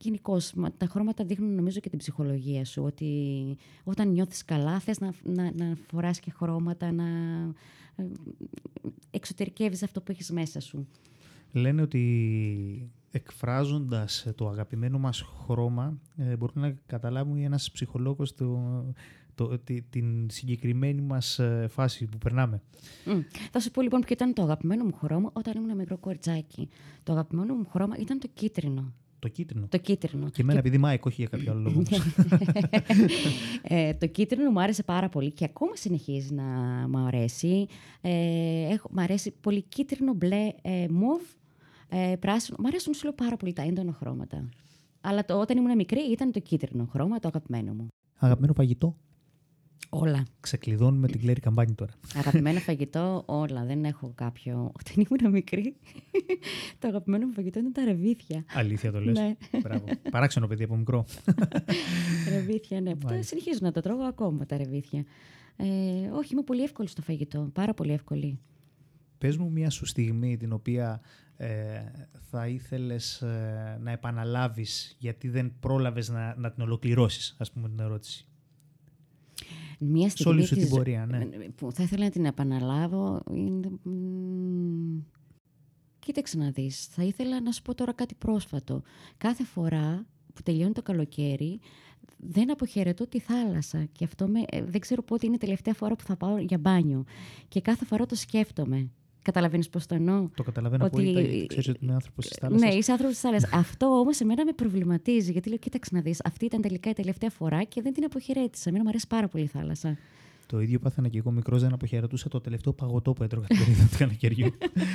Γενικώ, 0.04 0.38
τα 0.78 0.86
χρώματα 0.86 1.26
δείχνουν 1.26 1.56
νομίζω 1.56 1.80
και 1.80 1.90
την 1.90 2.00
ψυχολογία 2.00 2.66
σου. 2.66 2.84
Ότι 2.84 3.12
όταν 3.84 4.10
νιώθεις 4.12 4.46
καλά, 4.46 4.80
θες 4.80 5.00
να, 5.00 5.14
να, 5.24 5.52
να 5.56 5.78
φοράς 5.88 6.20
και 6.20 6.32
χρώματα, 6.32 6.92
να 6.92 7.04
ε, 7.96 8.04
εξωτερικεύεις 9.12 9.84
αυτό 9.84 10.02
που 10.02 10.12
έχεις 10.12 10.32
μέσα 10.32 10.60
σου. 10.60 10.88
Λένε 11.52 11.82
ότι 11.82 12.92
εκφράζοντας 13.12 14.28
το 14.36 14.48
αγαπημένο 14.48 15.00
μας 15.00 15.22
χρώμα 15.46 16.00
ε, 16.18 16.36
μπορούμε 16.38 16.68
να 16.68 16.76
καταλάβουμε 16.86 17.42
ένας 17.44 17.72
ψυχολόγος 17.72 18.36
το, 18.36 18.60
το, 19.36 19.60
τη- 19.60 19.82
την 19.82 20.30
συγκεκριμένη 20.30 21.02
μας 21.02 21.40
ε, 21.40 21.68
φάση 21.70 22.06
που 22.06 22.18
περνάμε. 22.18 22.62
Μμ. 23.06 23.20
Θα 23.52 23.60
σου 23.60 23.72
πω 23.72 23.82
λοιπόν 23.82 24.00
ποιο 24.02 24.14
ήταν 24.16 24.34
το 24.34 24.42
αγαπημένο 24.42 24.84
μου 24.84 24.94
χρώμα 24.94 25.30
όταν 25.34 25.54
ήμουν 25.64 25.76
μικρό 25.76 25.98
κοριτσάκι. 25.98 26.70
Το 27.04 27.12
αγαπημένο 27.12 27.54
μου 27.54 27.66
χρώμα 27.70 27.98
ήταν 27.98 28.20
το 28.20 28.28
κίτρινο. 28.34 28.94
Το 29.24 29.30
κίτρινο. 29.30 29.68
Το 29.70 29.78
κίτρινο. 29.78 30.30
Και 30.30 30.42
εμένα 30.42 30.60
επειδή 30.60 30.78
Μάικ, 30.78 31.06
όχι 31.06 31.16
για 31.22 31.30
κάποιο 31.30 31.52
άλλο 31.52 31.62
λόγο. 31.62 31.84
ε, 33.62 33.94
το 33.94 34.08
κίτρινο 34.08 34.52
μου 34.52 34.62
άρεσε 34.62 34.84
πάρα 34.84 35.10
πολύ 35.10 35.32
και 35.32 35.46
ακόμα 35.46 35.76
συνεχίζει 35.76 36.34
να 36.34 36.44
μου 36.90 36.98
αρέσει. 36.98 37.68
Ε, 38.02 38.12
έχω, 38.74 38.90
μ' 38.92 39.00
αρέσει 39.00 39.34
πολύ 39.42 39.62
κίτρινο, 39.62 40.14
μπλε, 40.14 40.50
ε, 40.62 40.88
μοβ, 40.90 41.22
ε, 41.90 42.16
πράσινο. 42.20 42.58
Μ' 42.60 42.66
αρέσουν 42.66 42.94
σου 42.94 43.04
λέω 43.04 43.14
πάρα 43.14 43.38
πολύ 43.38 43.54
τα 43.54 43.62
έντονα 43.62 43.94
χρώματα. 43.94 44.50
Αλλά 45.02 45.26
το, 45.26 45.40
όταν 45.40 45.58
ήμουν 45.58 45.76
μικρή 45.76 46.00
ήταν 46.12 46.32
το 46.32 46.40
κίτρινο 46.40 46.88
χρώμα, 46.92 47.20
το 47.20 47.28
αγαπημένο 47.28 47.74
μου. 47.74 47.88
Αγαπημένο 48.18 48.54
φαγητό. 48.54 48.96
Όλα. 49.90 50.26
Ξεκλειδώνουμε 50.40 51.08
την 51.08 51.20
Κλέρι 51.20 51.40
Καμπάνη 51.40 51.74
τώρα. 51.74 51.94
Αγαπημένο 52.16 52.60
φαγητό, 52.60 53.24
όλα. 53.26 53.66
Δεν 53.66 53.86
έχω 53.86 54.12
κάποιο. 54.16 54.72
Όταν 54.80 55.06
ήμουν 55.10 55.32
μικρή, 55.32 55.76
το 56.80 56.88
αγαπημένο 56.88 57.26
μου 57.26 57.34
φαγητό 57.34 57.60
ήταν 57.60 57.72
τα 57.72 57.84
ρεβίθια. 57.84 58.46
Αλήθεια 58.54 58.92
το 58.92 59.00
λες. 59.00 59.20
Ναι. 59.20 59.36
Μπράβο. 59.62 59.86
Παράξενο 60.12 60.48
παιδί 60.48 60.64
από 60.64 60.76
μικρό. 60.76 61.06
ρεβίθια, 62.34 62.82
ναι. 62.82 62.92
Που 62.92 62.98
τα 62.98 63.06
Μάλιστα. 63.06 63.36
συνεχίζω 63.36 63.60
να 63.62 63.72
το 63.72 63.82
τρώγω 63.82 64.04
ακόμα 64.04 64.46
τα 64.46 64.58
ρεβίθια. 64.58 65.06
Ε, 65.56 65.66
όχι, 66.12 66.34
είμαι 66.34 66.44
πολύ 66.44 66.64
εύκολη 66.64 66.88
στο 66.88 67.02
φαγητό. 67.02 67.50
Πάρα 67.54 67.74
πολύ 67.74 67.92
εύκολη. 67.92 68.40
Πες 69.18 69.38
μου 69.38 69.52
μια 69.52 69.70
σου 69.70 69.86
στιγμή 69.86 70.38
την 70.38 70.54
οποία 70.54 71.02
ε, 71.38 71.82
θα 72.30 72.48
ήθελες 72.48 73.22
ε, 73.22 73.78
να 73.82 73.92
επαναλάβεις 73.92 74.96
γιατί 75.00 75.30
δεν 75.30 75.54
πρόλαβες 75.60 76.10
να, 76.10 76.36
να 76.38 76.52
την 76.52 76.64
ολοκληρώσεις, 76.64 77.36
ας 77.40 77.52
πούμε 77.52 77.70
την 77.70 77.80
ερώτηση. 77.80 78.28
Μία 79.80 80.10
Σε 80.10 80.28
όλη 80.30 80.44
στιγμή 80.44 80.46
σου 80.46 80.54
την 80.54 80.64
της- 80.64 80.72
πορεία, 80.74 81.06
ναι. 81.06 81.26
που 81.56 81.72
θα 81.72 81.84
ήθελα 81.84 82.04
να 82.04 82.10
την 82.10 82.26
επαναλάβω 82.26 83.22
είναι... 83.32 83.70
μ, 83.84 85.00
Κοίταξε 86.00 86.38
να 86.38 86.50
δεις. 86.52 86.86
Θα 86.86 87.04
ήθελα 87.04 87.42
να 87.42 87.52
σου 87.52 87.62
πω 87.62 87.74
τώρα 87.76 87.94
κάτι 87.94 88.16
πρόσφατο. 88.16 88.82
Κάθε 89.18 89.44
φορά 89.44 90.06
που 90.34 90.42
τελειώνει 90.44 90.74
το 90.74 90.82
καλοκαίρι 90.82 91.60
δεν 92.18 92.52
αποχαιρετώ 92.52 93.08
τη 93.08 93.20
θάλασσα 93.20 93.86
και 93.92 94.04
αυτό 94.04 94.28
με, 94.28 94.40
ε, 94.50 94.64
δεν 94.64 94.80
ξέρω 94.82 95.04
πότε 95.04 95.26
είναι 95.26 95.36
η 95.36 95.38
τελευταία 95.38 95.74
φορά 95.74 95.96
που 95.96 96.04
θα 96.04 96.16
πάω 96.18 96.38
για 96.38 96.58
μπάνιο. 96.58 97.04
Και 97.48 97.62
κάθε 97.62 97.86
φορά 97.86 98.06
το 98.06 98.16
σκέφτομαι. 98.16 98.90
Καταλαβαίνεις 99.24 99.70
πώς 99.70 99.86
το 99.86 99.96
εννοώ. 99.96 100.28
Το 100.36 100.44
καταλαβαίνω 100.44 100.86
Ότι- 100.86 100.96
απόλυτα, 101.02 101.22
γιατί 101.22 101.46
ξέρεις 101.46 101.68
ότι 101.68 101.80
είμαι 101.82 101.94
άνθρωπος 101.94 102.28
της 102.28 102.38
θάλασσας. 102.42 102.70
Ναι, 102.70 102.76
είσαι 102.78 102.92
άνθρωπος 102.92 103.16
της 103.16 103.24
θάλασσας. 103.24 103.50
Αυτό 103.54 103.86
όμως 103.86 104.20
εμένα 104.20 104.46
με 104.46 104.52
προβληματίζει. 104.54 105.32
Γιατί 105.32 105.50
λέω, 105.50 105.58
κοίταξε 105.58 105.90
να 105.96 106.02
δεις, 106.02 106.22
αυτή 106.24 106.46
ήταν 106.46 106.62
τελικά 106.62 106.90
η 106.90 106.94
τελευταία 106.94 107.30
φορά 107.30 107.64
και 107.64 107.82
δεν 107.82 107.94
την 107.94 108.04
αποχαιρέτησα. 108.04 108.70
Εμένα 108.70 108.84
μου 108.84 108.90
αρέσει 108.90 109.08
πάρα 109.08 109.28
πολύ 109.28 109.44
η 109.44 109.48
θάλασσα. 109.48 109.98
Το 110.46 110.60
ίδιο 110.62 110.80
πάθαινα 110.80 111.08
και 111.08 111.18
εγώ 111.18 111.32
μικρός, 111.32 111.62
δεν 111.62 111.74
αποχαιρετούσα 111.74 112.30
το 112.30 112.42
τελευταίο 112.42 112.74
παγωτό 112.74 113.14
που 113.14 113.24
έτρωγα 113.24 113.48
την 113.48 113.58
περίοδο 113.58 113.84
του 113.92 113.98
καλοκαιριού. 113.98 114.48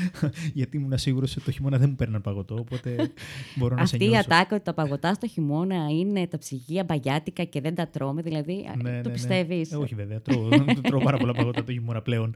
Γιατί 0.55 0.77
ήμουν 0.77 0.99
σίγουρος 0.99 1.37
ότι 1.37 1.45
το 1.45 1.51
χειμώνα 1.51 1.79
δεν 1.79 1.89
μου 1.89 1.95
παίρναν 1.97 2.21
παγωτό, 2.21 2.55
οπότε 2.55 3.11
μπορώ 3.57 3.75
να 3.77 3.87
σε 3.87 3.95
Αυτή 3.95 4.05
η 4.07 4.09
νιώσω. 4.09 4.25
ατάκα 4.27 4.55
ότι 4.55 4.65
τα 4.65 4.75
παγωτά 4.75 5.15
στο 5.15 5.27
χειμώνα 5.27 5.87
είναι 5.91 6.27
τα 6.27 6.39
ψυγεία 6.39 6.85
μπαγιάτικα 6.85 7.45
και 7.45 7.61
δεν 7.61 7.75
τα 7.75 7.89
τρώμε, 7.89 8.23
δηλαδή 8.23 8.67
Ναι, 8.83 9.01
το 9.03 9.09
ναι, 9.09 9.15
πιστεύεις; 9.15 9.71
Ναι. 9.71 9.79
Ε, 9.79 9.81
όχι 9.81 9.95
βέβαια, 9.95 10.21
τρώω, 10.21 10.49
τρώω 10.89 11.01
πάρα 11.01 11.17
πολλά 11.17 11.33
παγωτά 11.33 11.65
το 11.65 11.73
χειμώνα 11.73 12.03
πλέον. 12.03 12.35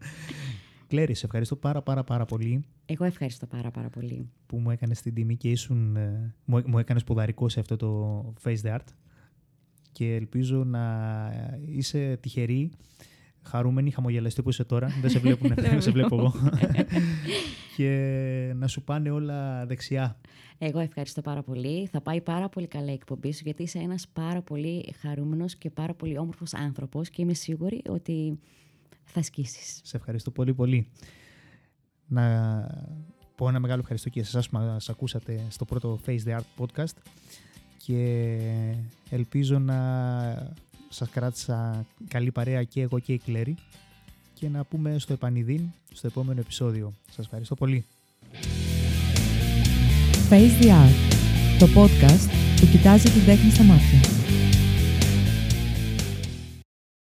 Κλέρι, 0.92 1.14
σε 1.14 1.26
ευχαριστώ 1.26 1.56
πάρα 1.56 1.82
πάρα 1.82 2.04
πάρα 2.04 2.24
πολύ 2.24 2.64
Εγώ 2.86 3.04
ευχαριστώ 3.04 3.46
πάρα 3.46 3.70
πάρα 3.70 3.88
πολύ. 3.88 4.28
που 4.46 4.58
μου 4.58 4.70
έκανες 4.70 5.00
την 5.00 5.14
τιμή 5.14 5.36
και 5.36 5.50
ήσουν, 5.50 5.96
ε, 5.96 6.34
μου, 6.44 6.62
μου 6.66 6.78
έκανες 6.78 7.04
ποδαρικό 7.04 7.48
σε 7.48 7.60
αυτό 7.60 7.76
το 7.76 8.34
Face 8.44 8.56
the 8.62 8.74
Art 8.74 8.86
και 9.92 10.14
ελπίζω 10.14 10.64
να 10.64 10.82
είσαι 11.66 12.18
τυχερή, 12.20 12.70
χαρούμενη, 13.42 13.90
χαμογελαστή 13.90 14.42
που 14.42 14.48
είσαι 14.48 14.64
τώρα. 14.64 14.88
Δεν 15.00 15.10
σε, 15.10 15.18
βλέπουν, 15.18 15.52
δεν 15.70 15.80
σε 15.80 15.90
βλέπω 15.90 16.16
εγώ. 16.16 16.34
και 17.76 18.52
να 18.56 18.66
σου 18.66 18.82
πάνε 18.82 19.10
όλα 19.10 19.66
δεξιά. 19.66 20.20
Εγώ 20.58 20.78
ευχαριστώ 20.78 21.20
πάρα 21.20 21.42
πολύ. 21.42 21.86
Θα 21.86 22.00
πάει 22.00 22.20
πάρα 22.20 22.48
πολύ 22.48 22.66
καλά 22.66 22.90
η 22.90 22.94
εκπομπή 22.94 23.32
σου, 23.32 23.40
γιατί 23.44 23.62
είσαι 23.62 23.78
ένας 23.78 24.08
πάρα 24.12 24.42
πολύ 24.42 24.94
χαρούμενος 25.00 25.56
και 25.56 25.70
πάρα 25.70 25.94
πολύ 25.94 26.18
όμορφος 26.18 26.54
άνθρωπος 26.54 27.10
και 27.10 27.22
είμαι 27.22 27.34
σίγουρη 27.34 27.82
ότι 27.88 28.38
θα 29.04 29.22
σκίσεις. 29.22 29.80
Σε 29.82 29.96
ευχαριστώ 29.96 30.30
πολύ 30.30 30.54
πολύ. 30.54 30.88
Να 32.06 32.22
πω 33.34 33.48
ένα 33.48 33.60
μεγάλο 33.60 33.80
ευχαριστώ 33.80 34.08
και 34.08 34.22
σε 34.22 34.28
εσάς 34.28 34.48
που 34.48 34.58
μας 34.58 34.88
ακούσατε 34.88 35.46
στο 35.48 35.64
πρώτο 35.64 36.00
Face 36.06 36.20
the 36.26 36.36
Art 36.36 36.64
podcast 36.64 36.96
και 37.76 38.38
ελπίζω 39.10 39.58
να 39.58 40.52
σας 40.88 41.08
κράτησα 41.10 41.86
καλή 42.08 42.32
παρέα 42.32 42.62
και 42.62 42.80
εγώ 42.80 42.98
και 42.98 43.12
η 43.12 43.18
Κλέρη 43.18 43.54
και 44.34 44.48
να 44.48 44.64
πούμε 44.64 44.98
στο 44.98 45.12
επανειδήν 45.12 45.72
στο 45.92 46.06
επόμενο 46.06 46.40
επεισόδιο. 46.40 46.92
Σας 47.10 47.24
ευχαριστώ 47.24 47.54
πολύ. 47.54 47.84
Face 50.30 50.62
the 50.62 50.66
Art, 50.66 51.12
το 51.58 51.66
podcast 51.74 52.30
που 52.60 52.66
κοιτάζει 52.66 53.10
την 53.10 53.24
τέχνη 53.24 53.50
στα 53.50 53.62
μάτια. 53.62 54.01